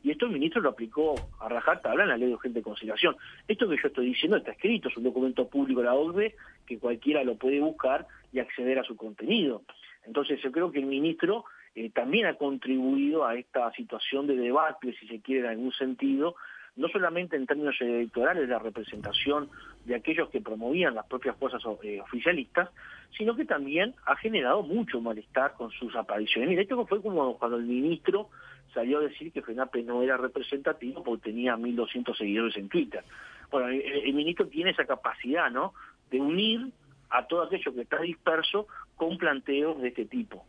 Y 0.03 0.11
esto 0.11 0.27
el 0.27 0.33
ministro 0.33 0.63
lo 0.63 0.71
aplicó 0.71 1.15
a 1.39 1.49
rajatabla 1.49 2.03
en 2.03 2.09
la 2.09 2.17
ley 2.17 2.29
de 2.29 2.35
urgente 2.35 2.63
conciliación. 2.63 3.15
Esto 3.47 3.69
que 3.69 3.77
yo 3.77 3.89
estoy 3.89 4.07
diciendo 4.07 4.39
está 4.39 4.53
escrito, 4.53 4.89
es 4.89 4.97
un 4.97 5.05
documento 5.05 5.47
público 5.49 5.81
de 5.81 5.87
la 5.87 5.95
OCDE 5.95 6.35
que 6.67 6.79
cualquiera 6.79 7.23
lo 7.23 7.37
puede 7.37 7.61
buscar 7.61 8.07
y 8.33 8.41
acceder 8.41 8.79
a 8.79 8.85
su 8.85 8.97
contenido. 8.97 9.63
Entonces 10.05 10.41
yo 10.43 10.51
creo 10.51 10.73
que 10.73 10.79
el 10.79 10.87
ministro 10.87 11.45
eh, 11.75 11.91
también 11.91 12.27
ha 12.27 12.35
contribuido 12.35 13.27
a 13.27 13.37
esta 13.37 13.71
situación 13.73 14.27
de 14.27 14.37
debate, 14.37 14.95
si 14.99 15.07
se 15.07 15.21
quiere 15.21 15.43
en 15.43 15.51
algún 15.51 15.73
sentido, 15.73 16.35
no 16.81 16.89
solamente 16.89 17.37
en 17.37 17.47
términos 17.47 17.77
electorales 17.81 18.49
la 18.49 18.59
representación 18.59 19.51
de 19.85 19.95
aquellos 19.95 20.31
que 20.31 20.41
promovían 20.41 20.95
las 20.95 21.07
propias 21.07 21.37
fuerzas 21.37 21.63
eh, 21.83 22.01
oficialistas, 22.01 22.71
sino 23.17 23.37
que 23.37 23.45
también 23.45 23.95
ha 24.07 24.17
generado 24.17 24.63
mucho 24.63 25.01
malestar 25.01 25.55
con 25.55 25.71
sus 25.73 25.95
apariciones. 25.95 26.53
Y 26.53 26.57
de 26.57 26.87
fue 26.87 27.03
como 27.03 27.37
cuando 27.39 27.59
el 27.59 27.65
ministro 27.65 28.31
salió 28.73 28.99
a 28.99 29.03
decir 29.03 29.31
que 29.31 29.43
FENAPE 29.43 29.83
no 29.83 30.03
era 30.03 30.17
representativo 30.17 31.03
porque 31.03 31.31
tenía 31.31 31.57
1.200 31.57 32.17
seguidores 32.17 32.57
en 32.57 32.69
Twitter. 32.69 33.05
Bueno, 33.51 33.69
el, 33.69 34.15
ministro 34.15 34.47
tiene 34.47 34.71
esa 34.71 34.87
capacidad, 34.87 35.51
¿no?, 35.51 35.75
de 36.11 36.21
unir 36.21 36.73
a 37.11 37.27
todo 37.27 37.43
aquello 37.43 37.75
que 37.75 37.83
está 37.83 38.01
disperso 38.01 38.67
con 38.97 39.19
planteos 39.19 39.81
de 39.83 39.89
este 39.89 40.07
tipo. 40.07 40.47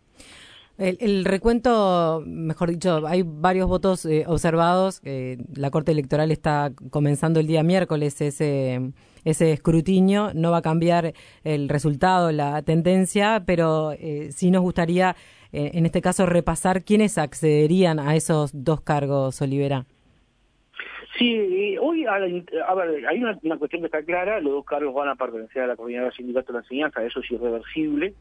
El, 0.81 1.25
recuento, 1.25 2.23
mejor 2.25 2.71
dicho, 2.71 3.05
hay 3.05 3.21
varios 3.23 3.67
votos 3.67 4.03
eh, 4.07 4.23
observados. 4.25 4.99
Eh, 5.05 5.37
la 5.55 5.69
Corte 5.69 5.91
Electoral 5.91 6.31
está 6.31 6.71
comenzando 6.89 7.39
el 7.39 7.45
día 7.45 7.61
miércoles 7.61 8.19
ese, 8.19 8.91
ese 9.23 9.51
escrutinio. 9.51 10.31
No 10.33 10.49
va 10.49 10.57
a 10.57 10.61
cambiar 10.63 11.13
el 11.43 11.69
resultado, 11.69 12.31
la 12.31 12.63
tendencia, 12.63 13.43
pero 13.45 13.91
eh, 13.91 14.29
sí 14.31 14.49
nos 14.49 14.63
gustaría, 14.63 15.15
en 15.51 15.85
este 15.85 16.01
caso, 16.01 16.25
repasar 16.25 16.83
quiénes 16.83 17.19
accederían 17.19 17.99
a 17.99 18.15
esos 18.15 18.49
dos 18.51 18.81
cargos, 18.81 19.39
Olivera. 19.39 19.85
Sí, 21.15 21.77
hoy 21.79 22.05
a, 22.07 22.17
ver, 22.17 23.05
hay 23.05 23.23
una, 23.23 23.57
cuestión 23.59 23.83
que 23.83 23.85
está 23.85 24.01
clara, 24.01 24.39
los 24.39 24.53
dos 24.53 24.65
cargos 24.65 24.95
van 24.95 25.09
a 25.09 25.15
pertenecer 25.15 25.61
a 25.61 25.67
la 25.67 25.75
Coordinadora 25.75 26.11
Sindicato 26.15 26.47
de 26.47 26.53
la 26.53 26.63
Enseñanza, 26.63 27.03
eso 27.03 27.19
es 27.19 27.29
irreversible, 27.29 28.15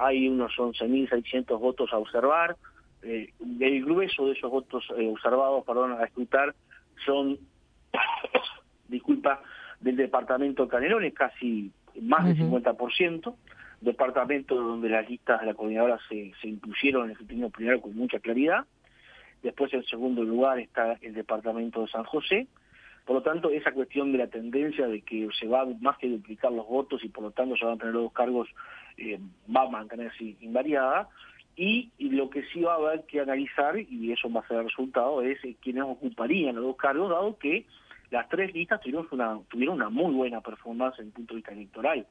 hay 0.00 0.28
unos 0.28 0.52
11.600 0.56 1.58
votos 1.58 1.92
a 1.92 1.98
observar, 1.98 2.56
eh, 3.02 3.32
el 3.60 3.84
grueso 3.84 4.26
de 4.26 4.32
esos 4.32 4.50
votos 4.50 4.84
eh, 4.96 5.08
observados, 5.08 5.64
perdón, 5.64 5.92
a 5.92 6.04
escrutar, 6.04 6.54
son, 7.04 7.38
disculpa, 8.88 9.42
del 9.80 9.96
departamento 9.96 10.64
de 10.64 10.70
Canelones, 10.70 11.14
casi 11.14 11.70
más 12.00 12.26
del 12.26 12.38
50%, 12.38 13.34
departamento 13.80 14.54
donde 14.54 14.88
las 14.88 15.08
listas 15.08 15.40
de 15.40 15.46
la 15.46 15.54
coordinadora 15.54 15.98
se, 16.08 16.32
se 16.40 16.48
impusieron 16.48 17.06
en 17.06 17.16
el 17.16 17.22
último 17.22 17.50
primero 17.50 17.80
con 17.80 17.96
mucha 17.96 18.18
claridad, 18.20 18.66
después 19.42 19.72
en 19.72 19.84
segundo 19.84 20.22
lugar 20.22 20.58
está 20.58 20.98
el 21.00 21.14
departamento 21.14 21.82
de 21.82 21.88
San 21.88 22.04
José, 22.04 22.46
por 23.04 23.16
lo 23.16 23.22
tanto, 23.22 23.50
esa 23.50 23.72
cuestión 23.72 24.12
de 24.12 24.18
la 24.18 24.28
tendencia 24.28 24.86
de 24.86 25.00
que 25.02 25.28
se 25.38 25.46
va 25.46 25.66
más 25.80 25.98
que 25.98 26.08
duplicar 26.08 26.52
los 26.52 26.66
votos 26.66 27.02
y 27.04 27.08
por 27.08 27.24
lo 27.24 27.30
tanto 27.30 27.56
se 27.56 27.64
van 27.64 27.74
a 27.74 27.78
tener 27.78 27.94
los 27.94 28.04
dos 28.04 28.12
cargos, 28.12 28.48
eh, 28.96 29.18
va 29.54 29.62
a 29.62 29.68
mantenerse 29.68 30.36
invariada. 30.40 31.08
Y, 31.56 31.90
lo 31.98 32.30
que 32.30 32.42
sí 32.52 32.60
va 32.60 32.74
a 32.74 32.76
haber 32.76 33.04
que 33.04 33.20
analizar, 33.20 33.78
y 33.78 34.12
eso 34.12 34.30
va 34.32 34.40
a 34.40 34.48
ser 34.48 34.58
el 34.58 34.64
resultado, 34.64 35.22
es 35.22 35.42
eh, 35.44 35.56
quiénes 35.60 35.84
ocuparían 35.84 36.56
los 36.56 36.64
dos 36.64 36.76
cargos, 36.76 37.10
dado 37.10 37.36
que 37.38 37.66
las 38.10 38.28
tres 38.28 38.54
listas 38.54 38.80
tuvieron 38.80 39.06
una, 39.10 39.38
tuvieron 39.48 39.76
una 39.76 39.88
muy 39.88 40.12
buena 40.14 40.40
performance 40.40 40.98
en 40.98 41.06
el 41.06 41.12
punto 41.12 41.34
de 41.34 41.36
vista 41.36 41.52
electoral. 41.52 42.06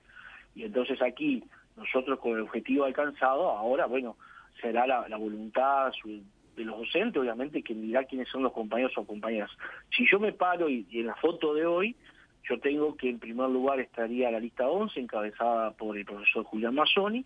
Y 0.56 0.64
entonces 0.64 1.02
aquí, 1.02 1.44
nosotros 1.78 2.20
con 2.20 2.34
el 2.34 2.42
objetivo 2.42 2.86
alcanzado, 2.86 3.50
ahora, 3.50 3.86
bueno, 3.86 4.18
será 4.62 4.86
la, 4.86 5.08
la 5.08 5.18
voluntad, 5.18 5.92
su, 5.94 6.22
de 6.60 6.66
los 6.66 6.78
docentes, 6.78 7.22
obviamente, 7.22 7.64
quien 7.64 7.82
dirá 7.82 8.04
quiénes 8.04 8.28
son 8.28 8.44
los 8.44 8.52
compañeros 8.52 8.92
o 8.98 9.06
compañeras. 9.06 9.50
Si 9.96 10.06
yo 10.12 10.20
me 10.20 10.34
paro 10.34 10.70
y, 10.70 10.86
en 10.92 11.08
la 11.08 11.16
foto 11.16 11.54
de 11.54 11.66
hoy, 11.66 11.96
yo 12.44 12.60
tengo 12.60 12.96
que 12.98 13.10
en 13.10 13.20
primer 13.20 13.50
lugar 13.50 13.80
estaría 13.80 14.30
la 14.30 14.40
lista 14.40 14.68
11, 14.68 15.00
encabezada 15.00 15.72
por 15.72 15.98
el 15.98 16.06
profesor 16.06 16.44
Julián 16.44 16.76
Mazzoni, 16.76 17.24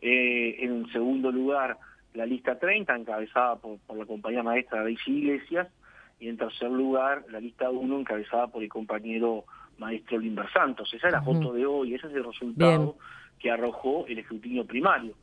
eh, 0.00 0.56
en 0.60 0.90
segundo 0.92 1.32
lugar 1.32 1.78
la 2.14 2.26
lista 2.26 2.58
30, 2.58 2.94
encabezada 2.94 3.56
por, 3.56 3.78
la 3.96 4.06
compañera 4.06 4.42
maestra 4.42 4.82
Daisy 4.82 5.10
Iglesias, 5.10 5.68
y 6.20 6.28
en 6.28 6.36
tercer 6.36 6.70
lugar 6.70 7.24
la 7.30 7.40
lista 7.40 7.70
1, 7.70 8.00
encabezada 8.00 8.46
por 8.46 8.62
el 8.62 8.68
compañero 8.68 9.44
maestro 9.78 10.18
Limber 10.18 10.50
Santos. 10.52 10.92
Esa 10.94 11.08
es 11.08 11.12
la 11.12 11.22
foto 11.22 11.52
de 11.52 11.66
hoy, 11.66 11.94
ese 11.94 12.06
es 12.06 12.14
el 12.14 12.24
resultado 12.24 12.96
que 13.40 13.50
arrojó 13.50 14.06
el 14.06 14.18
escrutinio 14.18 14.64
primario, 14.66 15.14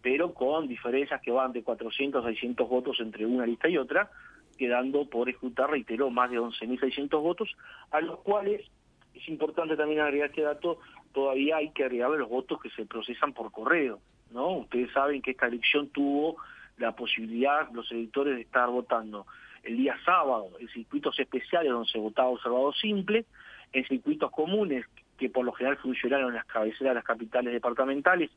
pero 0.00 0.32
con 0.32 0.68
diferencias 0.68 1.20
que 1.20 1.30
van 1.30 1.52
de 1.52 1.62
400 1.62 2.24
a 2.24 2.28
600 2.28 2.68
votos 2.68 2.98
entre 3.00 3.26
una 3.26 3.44
lista 3.44 3.68
y 3.68 3.76
otra, 3.76 4.10
quedando 4.56 5.10
por 5.10 5.28
escrutar, 5.28 5.70
reiteró, 5.70 6.10
más 6.10 6.30
de 6.30 6.38
11.600 6.38 7.20
votos, 7.20 7.54
a 7.90 8.00
los 8.00 8.20
cuales 8.20 8.62
es 9.12 9.28
importante 9.28 9.76
también 9.76 10.00
agregar 10.00 10.30
este 10.30 10.42
dato, 10.42 10.78
todavía 11.12 11.56
hay 11.56 11.70
que 11.70 11.84
agregar 11.84 12.10
los 12.10 12.28
votos 12.28 12.60
que 12.60 12.70
se 12.70 12.86
procesan 12.86 13.32
por 13.32 13.50
correo, 13.50 14.00
¿no? 14.30 14.58
Ustedes 14.58 14.92
saben 14.92 15.20
que 15.20 15.32
esta 15.32 15.46
elección 15.46 15.88
tuvo 15.88 16.36
la 16.78 16.94
posibilidad, 16.94 17.70
los 17.72 17.90
electores, 17.92 18.36
de 18.36 18.42
estar 18.42 18.68
votando 18.68 19.26
el 19.62 19.76
día 19.76 19.96
sábado 20.04 20.50
en 20.58 20.68
circuitos 20.68 21.18
especiales 21.18 21.72
donde 21.72 21.90
se 21.90 21.98
votaba 21.98 22.28
observado 22.28 22.72
simple, 22.72 23.24
en 23.72 23.84
circuitos 23.86 24.30
comunes 24.30 24.84
que 25.18 25.30
por 25.30 25.44
lo 25.44 25.52
general 25.52 25.78
funcionaron 25.78 26.28
en 26.28 26.34
las 26.34 26.46
cabeceras 26.46 26.90
de 26.90 26.94
las 26.94 27.04
capitales 27.04 27.52
departamentales 27.52 28.30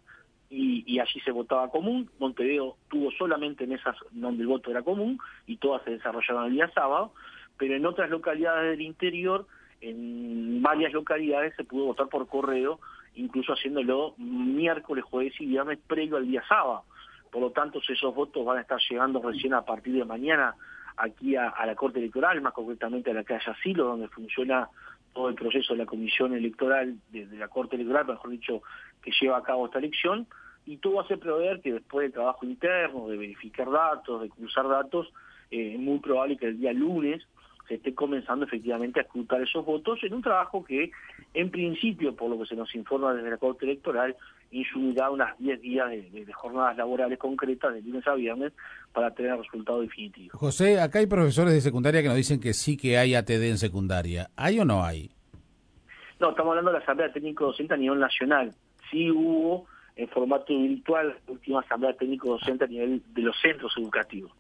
y, 0.50 1.00
allí 1.00 1.20
se 1.22 1.32
votaba 1.32 1.70
común. 1.70 2.10
Montevideo 2.20 2.78
tuvo 2.90 3.12
solamente 3.12 3.66
en 3.66 3.74
esas 3.74 3.96
donde 4.12 4.44
el 4.44 4.48
voto 4.48 4.72
era 4.72 4.82
común 4.82 5.20
y 5.46 5.58
todas 5.58 5.84
se 5.84 5.92
desarrollaron 5.92 6.46
el 6.46 6.54
día 6.54 6.72
sábado, 6.74 7.14
pero 7.58 7.76
en 7.76 7.86
otras 7.86 8.10
localidades 8.10 8.72
del 8.72 8.82
interior, 8.82 9.46
en 9.82 10.62
varias 10.62 10.94
localidades 10.94 11.56
se 11.56 11.64
pudo 11.64 11.86
votar 11.86 12.08
por 12.08 12.28
correo, 12.28 12.80
incluso 13.16 13.54
haciéndolo 13.54 14.14
miércoles, 14.18 15.04
jueves 15.04 15.34
y 15.40 15.48
viernes 15.48 15.80
previo 15.88 16.18
al 16.18 16.28
día 16.28 16.44
sábado. 16.48 16.84
Por 17.32 17.42
lo 17.42 17.52
tanto, 17.52 17.82
esos 17.88 18.16
votos 18.16 18.46
van 18.46 18.60
a 18.60 18.62
estar 18.62 18.80
llegando 18.90 19.22
recién 19.22 19.54
a 19.54 19.64
partir 19.64 19.94
de 19.94 20.06
mañana 20.06 20.56
aquí 20.96 21.36
a, 21.36 21.54
la 21.66 21.76
Corte 21.76 22.00
Electoral, 22.00 22.42
más 22.42 22.54
concretamente 22.54 23.12
a 23.12 23.14
la 23.14 23.24
calle 23.24 23.52
Asilo, 23.52 23.86
donde 23.86 24.08
funciona 24.08 24.70
todo 25.14 25.30
el 25.30 25.36
proceso 25.36 25.74
de 25.74 25.80
la 25.80 25.86
comisión 25.86 26.34
electoral, 26.34 26.98
de, 27.12 27.26
la 27.38 27.48
Corte 27.48 27.76
Electoral, 27.76 28.08
mejor 28.08 28.30
dicho, 28.32 28.62
que 29.02 29.12
lleva 29.20 29.38
a 29.38 29.44
cabo 29.44 29.66
esta 29.66 29.80
elección, 29.80 30.28
y 30.66 30.78
todo 30.78 31.00
hace 31.00 31.18
prever 31.18 31.62
que 31.62 31.74
después 31.74 32.04
del 32.04 32.14
trabajo 32.14 32.46
interno, 32.46 33.08
de 33.08 33.18
verificar 33.18 33.70
datos, 33.72 34.22
de 34.22 34.30
cruzar 34.30 34.68
datos, 34.68 35.08
eh, 35.50 35.74
es 35.74 35.80
muy 35.80 36.00
probable 36.00 36.38
que 36.38 36.48
el 36.48 36.60
día 36.60 36.74
lunes 36.74 37.26
se 37.68 37.76
esté 37.76 37.94
comenzando 37.94 38.46
efectivamente 38.46 39.00
a 39.00 39.04
escrutar 39.04 39.42
esos 39.42 39.66
votos 39.66 40.00
en 40.04 40.14
un 40.14 40.22
trabajo 40.22 40.64
que, 40.64 40.92
en 41.34 41.52
principio, 41.52 42.16
por 42.16 42.30
lo 42.30 42.40
que 42.40 42.46
se 42.46 42.56
nos 42.56 42.74
informa 42.76 43.14
desde 43.14 43.30
la 43.30 43.38
Corte 43.38 43.66
Electoral, 43.66 44.16
insumirá 44.52 45.10
unas 45.10 45.38
10 45.38 45.62
días 45.62 45.90
de, 45.90 46.34
jornadas 46.34 46.78
laborales 46.78 47.20
concretas 47.20 47.74
de 47.74 47.82
lunes 47.82 48.08
a 48.08 48.16
viernes 48.16 48.54
para 48.98 49.12
tener 49.12 49.34
el 49.34 49.44
resultado 49.44 49.82
definitivo. 49.82 50.36
José, 50.36 50.82
acá 50.82 50.98
hay 50.98 51.06
profesores 51.06 51.54
de 51.54 51.62
secundaria 51.62 52.02
que 52.02 52.08
nos 52.08 52.18
dicen 52.18 52.40
que 52.40 52.56
sí 52.56 52.78
que 52.78 52.98
hay 52.98 53.14
ATD 53.14 53.44
en 53.44 53.60
secundaria. 53.60 54.32
¿Hay 54.36 54.60
o 54.60 54.66
no 54.66 54.84
hay? 54.84 55.12
No, 56.20 56.32
estamos 56.32 56.50
hablando 56.50 56.72
de 56.72 56.80
la 56.80 56.84
Asamblea 56.84 57.14
Técnico 57.14 57.46
Docente 57.46 57.76
a 57.76 57.78
nivel 57.78 58.00
nacional. 58.00 58.56
Sí 58.90 59.12
hubo 59.12 59.68
en 59.96 60.10
formato 60.10 60.48
virtual 60.48 61.16
la 61.28 61.32
última 61.32 61.60
Asamblea 61.60 61.94
Técnico 61.94 62.30
Docente 62.30 62.64
a 62.64 62.68
nivel 62.68 63.04
de 63.14 63.22
los 63.22 63.40
centros 63.40 63.72
educativos. 63.78 64.32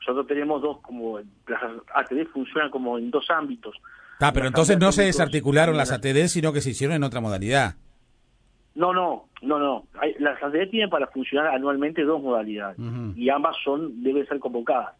Nosotros 0.00 0.26
tenemos 0.26 0.60
dos, 0.60 0.80
como 0.82 1.18
las 1.46 1.62
ATD 1.94 2.26
funcionan 2.34 2.68
como 2.68 2.98
en 2.98 3.10
dos 3.10 3.30
ámbitos. 3.30 3.74
Ah, 4.20 4.32
pero 4.34 4.46
entonces 4.46 4.78
no 4.78 4.92
se 4.92 5.04
desarticularon 5.04 5.74
las 5.74 5.90
ATD, 5.90 6.26
sino 6.26 6.52
que 6.52 6.60
se 6.60 6.68
hicieron 6.68 6.96
en 6.96 7.04
otra 7.04 7.22
modalidad. 7.22 7.76
No, 8.74 8.92
no, 8.92 9.26
no, 9.42 9.58
no. 9.58 9.84
las 10.18 10.42
ATD 10.42 10.70
tienen 10.70 10.88
para 10.88 11.06
funcionar 11.08 11.54
anualmente 11.54 12.02
dos 12.04 12.22
modalidades 12.22 12.78
y 13.16 13.28
ambas 13.28 13.56
son 13.62 14.02
deben 14.02 14.26
ser 14.26 14.38
convocadas. 14.38 14.94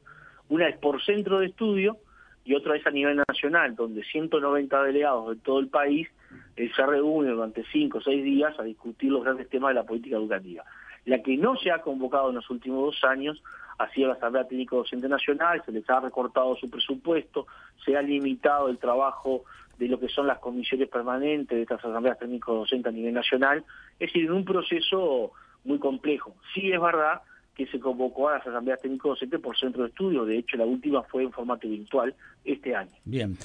Una 0.48 0.68
es 0.68 0.76
por 0.76 1.02
centro 1.02 1.38
de 1.38 1.46
estudio 1.46 1.96
y 2.44 2.54
otra 2.54 2.76
es 2.76 2.86
a 2.86 2.90
nivel 2.90 3.22
nacional, 3.28 3.74
donde 3.74 4.04
190 4.04 4.82
delegados 4.82 5.30
de 5.30 5.42
todo 5.42 5.60
el 5.60 5.68
país 5.68 6.08
eh, 6.56 6.70
se 6.74 6.86
reúnen 6.86 7.34
durante 7.34 7.64
cinco 7.72 7.98
o 7.98 8.00
seis 8.02 8.22
días 8.22 8.58
a 8.58 8.62
discutir 8.62 9.10
los 9.10 9.24
grandes 9.24 9.48
temas 9.48 9.70
de 9.70 9.74
la 9.74 9.84
política 9.84 10.16
educativa. 10.16 10.64
La 11.04 11.22
que 11.22 11.36
no 11.36 11.56
se 11.56 11.70
ha 11.70 11.80
convocado 11.80 12.28
en 12.28 12.36
los 12.36 12.50
últimos 12.50 12.84
dos 12.84 13.04
años 13.04 13.42
ha 13.78 13.88
sido 13.90 14.08
la 14.08 14.14
Asamblea 14.14 14.46
Técnico 14.46 14.76
Docente 14.76 15.08
Nacional, 15.08 15.62
se 15.64 15.72
les 15.72 15.88
ha 15.88 16.00
recortado 16.00 16.54
su 16.56 16.68
presupuesto, 16.68 17.46
se 17.84 17.96
ha 17.96 18.02
limitado 18.02 18.68
el 18.68 18.78
trabajo 18.78 19.44
de 19.78 19.88
lo 19.88 19.98
que 19.98 20.08
son 20.08 20.26
las 20.26 20.38
comisiones 20.38 20.88
permanentes 20.88 21.56
de 21.56 21.62
estas 21.62 21.84
asambleas 21.84 22.18
técnico 22.18 22.54
docentes 22.54 22.92
a 22.92 22.96
nivel 22.96 23.14
nacional, 23.14 23.64
es 23.98 24.08
decir, 24.08 24.26
en 24.26 24.32
un 24.32 24.44
proceso 24.44 25.32
muy 25.64 25.78
complejo. 25.78 26.34
Sí 26.54 26.70
es 26.72 26.80
verdad 26.80 27.22
que 27.54 27.66
se 27.66 27.78
convocó 27.78 28.28
a 28.28 28.38
las 28.38 28.46
asambleas 28.46 28.80
técnico 28.80 29.10
docentes 29.10 29.40
por 29.40 29.58
centro 29.58 29.82
de 29.82 29.88
estudio, 29.90 30.24
de 30.24 30.38
hecho 30.38 30.56
la 30.56 30.64
última 30.64 31.02
fue 31.02 31.22
en 31.22 31.32
formato 31.32 31.68
virtual 31.68 32.14
este 32.44 32.74
año. 32.74 32.92
Bien. 33.04 33.36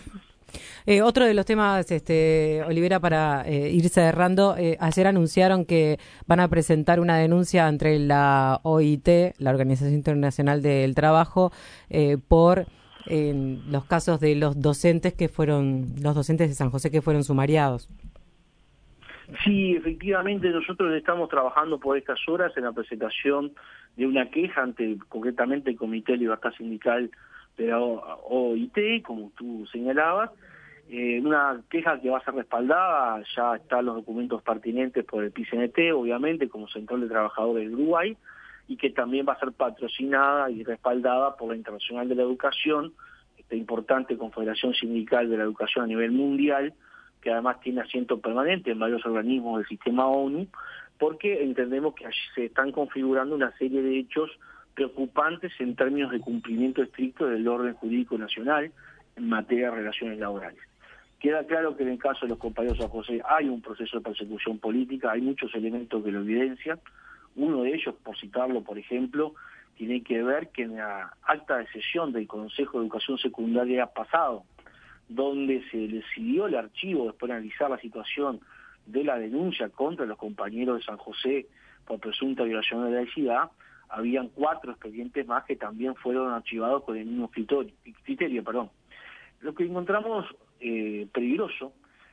Eh, 0.85 1.01
otro 1.01 1.25
de 1.25 1.33
los 1.33 1.45
temas, 1.45 1.91
este, 1.91 2.63
Olivera, 2.65 2.99
para 2.99 3.43
eh, 3.45 3.69
ir 3.71 3.89
cerrando, 3.89 4.55
eh, 4.57 4.77
ayer 4.79 5.07
anunciaron 5.07 5.65
que 5.65 5.99
van 6.25 6.39
a 6.39 6.47
presentar 6.47 6.99
una 6.99 7.17
denuncia 7.17 7.67
entre 7.67 7.99
la 7.99 8.61
OIT, 8.63 9.35
la 9.37 9.49
Organización 9.49 9.93
Internacional 9.93 10.61
del 10.61 10.95
Trabajo, 10.95 11.51
eh, 11.89 12.17
por 13.07 13.71
los 13.71 13.85
casos 13.85 14.19
de 14.19 14.35
los 14.35 14.61
docentes 14.61 15.13
que 15.13 15.29
fueron, 15.29 15.85
los 16.01 16.15
docentes 16.15 16.49
de 16.49 16.55
San 16.55 16.69
José 16.69 16.91
que 16.91 17.01
fueron 17.01 17.23
sumariados. 17.23 17.89
Sí, 19.43 19.75
efectivamente 19.75 20.49
nosotros 20.49 20.93
estamos 20.93 21.29
trabajando 21.29 21.79
por 21.79 21.97
estas 21.97 22.19
horas 22.29 22.55
en 22.55 22.63
la 22.63 22.71
presentación 22.71 23.51
de 23.97 24.05
una 24.05 24.29
queja 24.29 24.61
ante 24.61 24.97
concretamente 25.09 25.71
el 25.71 25.77
Comité 25.77 26.13
de 26.13 26.19
Libertad 26.19 26.51
Sindical 26.57 27.11
de 27.57 27.67
la 27.67 27.79
OIT, 27.79 29.03
como 29.03 29.31
tú 29.35 29.65
señalabas, 29.71 30.31
eh, 30.89 31.19
una 31.19 31.59
queja 31.69 31.99
que 31.99 32.09
va 32.09 32.19
a 32.19 32.23
ser 32.23 32.35
respaldada, 32.35 33.21
ya 33.35 33.55
están 33.57 33.85
los 33.85 33.95
documentos 33.95 34.41
pertinentes 34.41 35.03
por 35.03 35.23
el 35.23 35.31
PCNT, 35.31 35.91
obviamente, 35.93 36.47
como 36.47 36.69
Central 36.69 37.01
de 37.01 37.09
Trabajadores 37.09 37.65
del 37.65 37.73
Uruguay, 37.73 38.15
y 38.67 38.77
que 38.77 38.89
también 38.89 39.25
va 39.27 39.33
a 39.33 39.39
ser 39.39 39.51
patrocinada 39.53 40.49
y 40.51 40.63
respaldada 40.63 41.35
por 41.37 41.49
la 41.49 41.55
Internacional 41.55 42.07
de 42.07 42.15
la 42.15 42.23
Educación, 42.23 42.93
esta 43.37 43.55
importante 43.55 44.17
confederación 44.17 44.73
sindical 44.73 45.29
de 45.29 45.37
la 45.37 45.43
educación 45.43 45.85
a 45.85 45.87
nivel 45.87 46.11
mundial, 46.11 46.73
que 47.21 47.31
además 47.31 47.59
tiene 47.61 47.81
asiento 47.81 48.19
permanente 48.19 48.71
en 48.71 48.79
varios 48.79 49.05
organismos 49.05 49.59
del 49.59 49.67
sistema 49.67 50.07
ONU, 50.07 50.47
porque 50.99 51.43
entendemos 51.43 51.95
que 51.95 52.05
se 52.35 52.45
están 52.45 52.71
configurando 52.71 53.35
una 53.35 53.55
serie 53.57 53.81
de 53.81 53.99
hechos 53.99 54.31
preocupantes 54.73 55.51
en 55.59 55.75
términos 55.75 56.11
de 56.11 56.19
cumplimiento 56.19 56.83
estricto 56.83 57.25
del 57.25 57.47
orden 57.47 57.73
jurídico 57.73 58.17
nacional 58.17 58.71
en 59.15 59.29
materia 59.29 59.69
de 59.69 59.77
relaciones 59.77 60.19
laborales. 60.19 60.59
Queda 61.19 61.45
claro 61.45 61.75
que 61.75 61.83
en 61.83 61.89
el 61.89 61.97
caso 61.97 62.21
de 62.21 62.29
los 62.29 62.37
compañeros 62.37 62.77
San 62.77 62.89
José 62.89 63.21
hay 63.27 63.49
un 63.49 63.61
proceso 63.61 63.97
de 63.97 64.03
persecución 64.03 64.59
política, 64.59 65.11
hay 65.11 65.21
muchos 65.21 65.53
elementos 65.55 66.03
que 66.03 66.11
lo 66.11 66.19
evidencian. 66.19 66.79
Uno 67.37 67.61
de 67.61 67.73
ellos, 67.75 67.95
por 68.03 68.17
citarlo, 68.17 68.63
por 68.63 68.77
ejemplo, 68.77 69.33
tiene 69.75 70.01
que 70.01 70.23
ver 70.23 70.49
que 70.49 70.63
en 70.63 70.75
la 70.75 71.13
acta 71.23 71.57
de 71.57 71.67
sesión 71.67 72.11
del 72.11 72.27
Consejo 72.27 72.79
de 72.79 72.85
Educación 72.85 73.17
Secundaria 73.19 73.85
pasado, 73.85 74.43
donde 75.07 75.63
se 75.69 75.77
decidió 75.87 76.47
el 76.47 76.55
archivo 76.55 77.05
después 77.05 77.29
de 77.29 77.35
analizar 77.35 77.69
la 77.69 77.79
situación 77.79 78.41
de 78.87 79.03
la 79.03 79.19
denuncia 79.19 79.69
contra 79.69 80.05
los 80.05 80.17
compañeros 80.17 80.79
de 80.79 80.85
San 80.85 80.97
José 80.97 81.45
por 81.85 81.99
presunta 81.99 82.43
violación 82.43 82.83
de 82.85 82.91
la 82.91 82.97
laicidad, 82.97 83.51
habían 83.89 84.29
cuatro 84.29 84.71
expedientes 84.71 85.25
más 85.27 85.45
que 85.45 85.55
también 85.55 85.95
fueron 85.95 86.31
archivados 86.31 86.83
con 86.83 86.97
el 86.97 87.05
mismo 87.05 87.29
criterio. 87.29 88.43
perdón. 88.43 88.69
Lo 89.41 89.53
que 89.53 89.63
encontramos 89.63 90.25
eh, 90.59 91.07
peligroso 91.13 91.71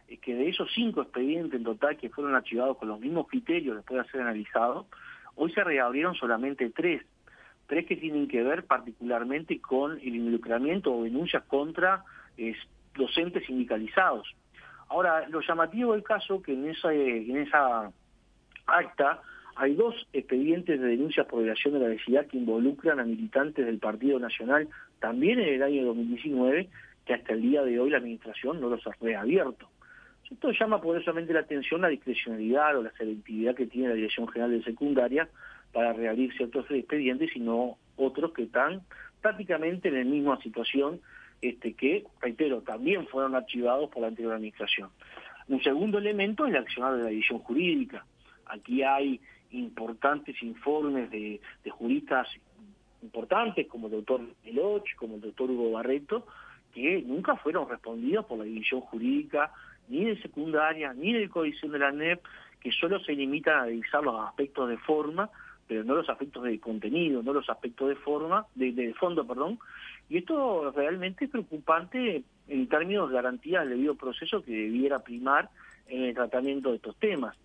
es 0.08 0.18
que 0.20 0.34
de 0.34 0.48
esos 0.48 0.70
cinco 0.74 1.02
expedientes 1.02 1.54
en 1.54 1.64
total 1.64 1.96
que 1.96 2.10
fueron 2.10 2.34
archivados 2.34 2.76
con 2.76 2.88
los 2.88 3.00
mismos 3.00 3.26
criterios 3.28 3.76
después 3.76 4.04
de 4.04 4.10
ser 4.10 4.20
analizados, 4.22 4.86
hoy 5.34 5.52
se 5.52 5.64
reabrieron 5.64 6.14
solamente 6.14 6.70
tres, 6.70 7.02
tres 7.66 7.86
que 7.86 7.96
tienen 7.96 8.28
que 8.28 8.42
ver 8.42 8.64
particularmente 8.64 9.60
con 9.60 9.92
el 9.92 10.14
involucramiento 10.14 10.94
o 10.94 11.04
denuncias 11.04 11.42
contra 11.44 12.04
docentes 12.94 13.46
sindicalizados. 13.46 14.34
Ahora, 14.88 15.26
lo 15.28 15.40
llamativo 15.40 15.92
del 15.92 16.02
caso 16.02 16.42
que 16.42 16.52
en 16.52 16.68
esa, 16.68 16.92
en 16.92 17.36
esa 17.38 17.90
acta 18.66 19.22
hay 19.56 19.74
dos 19.74 19.94
expedientes 20.12 20.80
de 20.80 20.86
denuncia 20.86 21.24
por 21.24 21.40
violación 21.40 21.74
de 21.74 21.80
la 21.80 21.86
obesidad 21.86 22.26
que 22.26 22.36
involucran 22.36 23.00
a 23.00 23.04
militantes 23.04 23.64
del 23.64 23.78
Partido 23.78 24.18
Nacional 24.18 24.68
también 25.00 25.40
en 25.40 25.54
el 25.54 25.62
año 25.62 25.84
2019, 25.86 26.68
que 27.06 27.14
hasta 27.14 27.32
el 27.32 27.42
día 27.42 27.62
de 27.62 27.78
hoy 27.78 27.90
la 27.90 27.98
Administración 27.98 28.60
no 28.60 28.68
los 28.68 28.86
ha 28.86 28.92
reabierto. 29.00 29.68
Esto 30.30 30.50
llama 30.52 30.80
poderosamente 30.80 31.32
la 31.32 31.40
atención 31.40 31.82
la 31.82 31.88
discrecionalidad 31.88 32.78
o 32.78 32.82
la 32.82 32.92
selectividad 32.92 33.54
que 33.54 33.66
tiene 33.66 33.88
la 33.88 33.94
Dirección 33.94 34.26
General 34.28 34.50
de 34.50 34.64
Secundaria 34.64 35.28
para 35.72 35.92
reabrir 35.92 36.32
ciertos 36.34 36.70
expedientes 36.70 37.34
y 37.36 37.40
no 37.40 37.76
otros 37.96 38.32
que 38.32 38.44
están 38.44 38.82
prácticamente 39.20 39.88
en 39.88 39.98
la 39.98 40.04
misma 40.04 40.40
situación 40.40 41.00
este, 41.42 41.74
que, 41.74 42.04
reitero, 42.20 42.62
también 42.62 43.06
fueron 43.06 43.34
archivados 43.34 43.90
por 43.90 44.02
la 44.02 44.08
anterior 44.08 44.32
administración. 44.32 44.90
Un 45.48 45.62
segundo 45.62 45.98
elemento 45.98 46.46
es 46.46 46.54
el 46.54 46.60
accionar 46.60 46.96
de 46.96 47.02
la 47.02 47.10
división 47.10 47.38
jurídica. 47.40 48.06
Aquí 48.46 48.82
hay 48.82 49.20
importantes 49.50 50.42
informes 50.42 51.10
de, 51.10 51.40
juristas 51.70 52.28
importantes 53.02 53.66
como 53.66 53.88
el 53.88 53.92
doctor 53.92 54.22
Meloch, 54.44 54.94
como 54.96 55.16
el 55.16 55.20
doctor 55.20 55.50
Hugo 55.50 55.72
Barreto, 55.72 56.26
que 56.72 57.02
nunca 57.02 57.36
fueron 57.36 57.68
respondidos 57.68 58.24
por 58.24 58.38
la 58.38 58.44
división 58.44 58.80
jurídica 58.80 59.52
ni 59.88 60.04
de 60.04 60.20
secundaria 60.20 60.92
ni 60.92 61.12
de 61.12 61.28
codición 61.28 61.72
de 61.72 61.78
la 61.78 61.92
NEP, 61.92 62.20
que 62.60 62.72
solo 62.72 62.98
se 63.00 63.12
limitan 63.12 63.56
a 63.56 63.64
revisar 63.66 64.02
los 64.02 64.26
aspectos 64.26 64.68
de 64.68 64.78
forma, 64.78 65.30
pero 65.66 65.84
no 65.84 65.94
los 65.94 66.08
aspectos 66.08 66.42
de 66.44 66.58
contenido, 66.60 67.22
no 67.22 67.32
los 67.32 67.48
aspectos 67.48 67.88
de 67.88 67.96
forma, 67.96 68.46
de, 68.54 68.72
de 68.72 68.94
fondo, 68.94 69.26
perdón, 69.26 69.58
y 70.08 70.18
esto 70.18 70.70
realmente 70.72 71.24
es 71.24 71.30
preocupante 71.30 72.22
en 72.48 72.68
términos 72.68 73.08
de 73.08 73.14
garantía 73.14 73.60
del 73.60 73.70
debido 73.70 73.94
proceso 73.94 74.42
que 74.42 74.52
debiera 74.52 74.98
primar 74.98 75.48
en 75.88 76.04
el 76.04 76.14
tratamiento 76.14 76.70
de 76.70 76.76
estos 76.76 76.96
temas. 76.96 77.36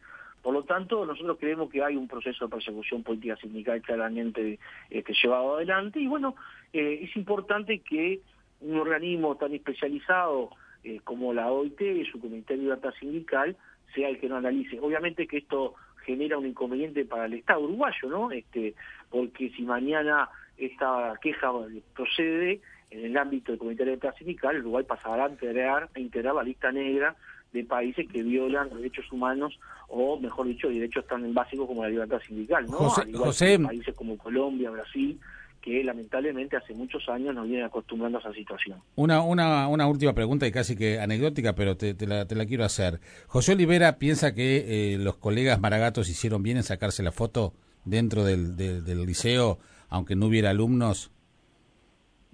Por 0.42 0.54
lo 0.54 0.64
tanto, 0.64 1.06
nosotros 1.06 1.38
creemos 1.40 1.70
que 1.70 1.84
hay 1.84 1.96
un 1.96 2.08
proceso 2.08 2.46
de 2.46 2.52
persecución 2.52 3.04
política 3.04 3.36
sindical 3.38 3.82
claramente 3.82 4.60
este, 4.90 5.14
llevado 5.22 5.56
adelante 5.56 6.00
y 6.00 6.08
bueno, 6.08 6.36
eh, 6.72 7.00
es 7.04 7.16
importante 7.16 7.80
que 7.80 8.22
un 8.62 8.78
organismo 8.78 9.36
tan 9.36 9.54
especializado 9.54 10.52
eh, 10.84 11.00
como 11.04 11.34
la 11.34 11.52
OIT, 11.52 11.80
su 12.12 12.20
Comité 12.20 12.56
de 12.56 12.64
Libertad 12.64 12.94
Sindical, 13.00 13.56
sea 13.94 14.10
el 14.10 14.20
que 14.20 14.30
no 14.30 14.38
analice. 14.38 14.80
Obviamente 14.80 15.28
que 15.28 15.38
esto 15.38 15.76
genera 16.06 16.38
un 16.38 16.48
inconveniente 16.48 17.06
para 17.06 17.26
el 17.26 17.34
Estado 17.34 17.62
uruguayo, 17.62 18.10
¿no? 18.10 18.32
Este, 18.32 18.76
porque 19.10 19.52
si 19.52 19.64
mañana 19.64 20.30
esta 20.58 21.14
queja 21.22 21.52
procede 21.96 22.62
en 22.92 23.06
el 23.06 23.18
ámbito 23.18 23.52
del 23.52 23.60
Comité 23.60 23.84
de 23.84 23.92
Libertad 23.92 24.16
Sindical, 24.18 24.60
Uruguay 24.60 24.84
pasará 24.88 25.26
a 25.26 25.30
integrar, 25.30 25.90
a 25.94 26.00
integrar 26.00 26.36
la 26.36 26.44
lista 26.44 26.72
negra 26.72 27.16
de 27.54 27.64
países 27.64 28.08
que 28.08 28.24
violan 28.24 28.70
los 28.70 28.78
derechos 28.78 29.12
humanos 29.12 29.60
o, 29.88 30.20
mejor 30.20 30.48
dicho, 30.48 30.70
derechos 30.70 31.06
tan 31.08 31.34
básicos 31.34 31.68
como 31.68 31.84
la 31.84 31.90
libertad 31.90 32.22
sindical, 32.26 32.66
¿no? 32.68 32.78
José, 32.78 33.60
países 33.60 33.96
como 33.96 34.18
Colombia, 34.18 34.70
Brasil, 34.70 35.20
que 35.62 35.84
lamentablemente 35.84 36.56
hace 36.56 36.74
muchos 36.74 37.08
años 37.10 37.36
nos 37.36 37.46
vienen 37.48 37.66
acostumbrando 37.66 38.18
a 38.18 38.22
esa 38.22 38.34
situación. 38.34 38.80
Una, 38.96 39.22
una, 39.22 39.68
una 39.68 39.88
última 39.88 40.14
pregunta 40.14 40.48
y 40.48 40.52
casi 40.52 40.76
que 40.76 41.00
anecdótica, 41.00 41.54
pero 41.54 41.76
te, 41.76 41.96
la, 42.08 42.26
te 42.26 42.36
la, 42.36 42.46
quiero 42.46 42.64
hacer. 42.64 43.00
José 43.28 43.54
Olivera 43.54 43.98
piensa 43.98 44.34
que 44.34 44.94
eh, 44.94 44.98
los 44.98 45.18
colegas 45.18 45.60
maragatos 45.60 46.10
hicieron 46.10 46.44
bien 46.44 46.58
en 46.58 46.64
sacarse 46.64 47.04
la 47.04 47.12
foto 47.12 47.54
dentro 47.86 48.24
del, 48.24 48.56
del, 48.56 49.06
liceo, 49.06 49.60
aunque 49.90 50.16
no 50.16 50.28
hubiera 50.28 50.52
alumnos, 50.52 51.12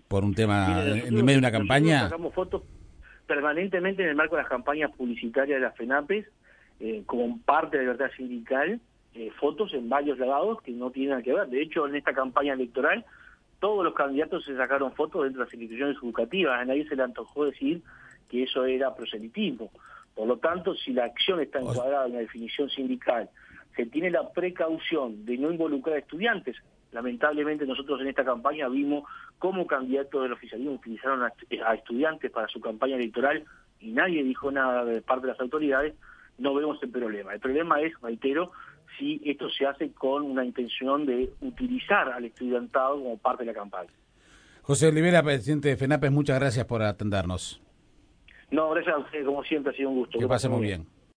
por 0.07 0.23
un 0.23 0.35
tema 0.35 0.83
en 0.85 1.13
medio 1.25 1.33
de 1.33 1.37
una 1.39 1.51
campaña. 1.51 2.03
Sacamos 2.03 2.33
fotos 2.33 2.63
permanentemente 3.25 4.03
en 4.03 4.09
el 4.09 4.15
marco 4.15 4.35
de 4.35 4.43
las 4.43 4.49
campañas 4.49 4.91
publicitarias 4.95 5.59
de 5.59 5.65
las 5.65 5.75
FENAPES, 5.75 6.25
eh, 6.79 7.03
como 7.05 7.39
parte 7.39 7.77
de 7.77 7.85
la 7.85 7.93
libertad 7.93 8.15
sindical, 8.15 8.79
eh, 9.15 9.31
fotos 9.39 9.73
en 9.73 9.89
varios 9.89 10.19
lavados 10.19 10.61
que 10.61 10.71
no 10.71 10.91
tienen 10.91 11.11
nada 11.11 11.23
que 11.23 11.33
ver. 11.33 11.47
De 11.47 11.61
hecho, 11.61 11.87
en 11.87 11.95
esta 11.95 12.13
campaña 12.13 12.53
electoral, 12.53 13.05
todos 13.59 13.83
los 13.83 13.93
candidatos 13.93 14.43
se 14.45 14.55
sacaron 14.55 14.91
fotos 14.91 15.23
dentro 15.23 15.39
de 15.39 15.45
las 15.45 15.53
instituciones 15.53 15.97
educativas. 15.97 16.59
A 16.59 16.65
nadie 16.65 16.87
se 16.87 16.95
le 16.95 17.03
antojó 17.03 17.45
decir 17.45 17.81
que 18.29 18.43
eso 18.43 18.65
era 18.65 18.93
proselitismo. 18.93 19.71
Por 20.13 20.27
lo 20.27 20.37
tanto, 20.37 20.75
si 20.75 20.93
la 20.93 21.05
acción 21.05 21.39
está 21.39 21.59
encuadrada 21.59 22.07
en 22.07 22.13
la 22.13 22.19
definición 22.19 22.69
sindical, 22.69 23.29
se 23.75 23.85
tiene 23.85 24.09
la 24.09 24.29
precaución 24.31 25.25
de 25.25 25.37
no 25.37 25.51
involucrar 25.51 25.95
a 25.95 25.99
estudiantes. 25.99 26.57
Lamentablemente 26.91 27.65
nosotros 27.65 27.99
en 28.01 28.07
esta 28.07 28.23
campaña 28.23 28.69
vimos 28.69 29.03
cómo 29.37 29.67
candidatos 29.67 30.23
del 30.23 30.33
oficialismo 30.33 30.73
utilizaron 30.73 31.23
a, 31.23 31.73
estudiantes 31.73 32.31
para 32.31 32.47
su 32.47 32.61
campaña 32.61 32.95
electoral 32.95 33.43
y 33.81 33.91
nadie 33.91 34.23
dijo 34.23 34.49
nada 34.51 34.85
de 34.85 35.01
parte 35.01 35.27
de 35.27 35.33
las 35.33 35.41
autoridades, 35.41 35.93
no 36.37 36.53
vemos 36.53 36.81
el 36.81 36.89
problema. 36.89 37.33
El 37.33 37.39
problema 37.39 37.81
es, 37.81 37.93
reitero, 38.01 38.51
si 38.97 39.21
esto 39.25 39.49
se 39.49 39.65
hace 39.65 39.91
con 39.91 40.23
una 40.23 40.45
intención 40.45 41.05
de 41.05 41.31
utilizar 41.41 42.09
al 42.09 42.25
estudiantado 42.25 42.95
como 42.95 43.17
parte 43.17 43.43
de 43.43 43.51
la 43.51 43.53
campaña. 43.53 43.91
José 44.61 44.87
Olivera, 44.87 45.21
presidente 45.21 45.69
de 45.69 45.77
FENAPES, 45.77 46.11
muchas 46.11 46.39
gracias 46.39 46.65
por 46.65 46.81
atendernos. 46.81 47.61
No, 48.51 48.69
gracias 48.71 48.95
a 48.95 48.99
usted, 48.99 49.25
como 49.25 49.43
siempre, 49.43 49.71
ha 49.73 49.75
sido 49.75 49.89
un 49.89 49.97
gusto. 49.97 50.19
Que, 50.19 50.27
pase 50.27 50.49
muy 50.49 50.61
bien. 50.61 50.87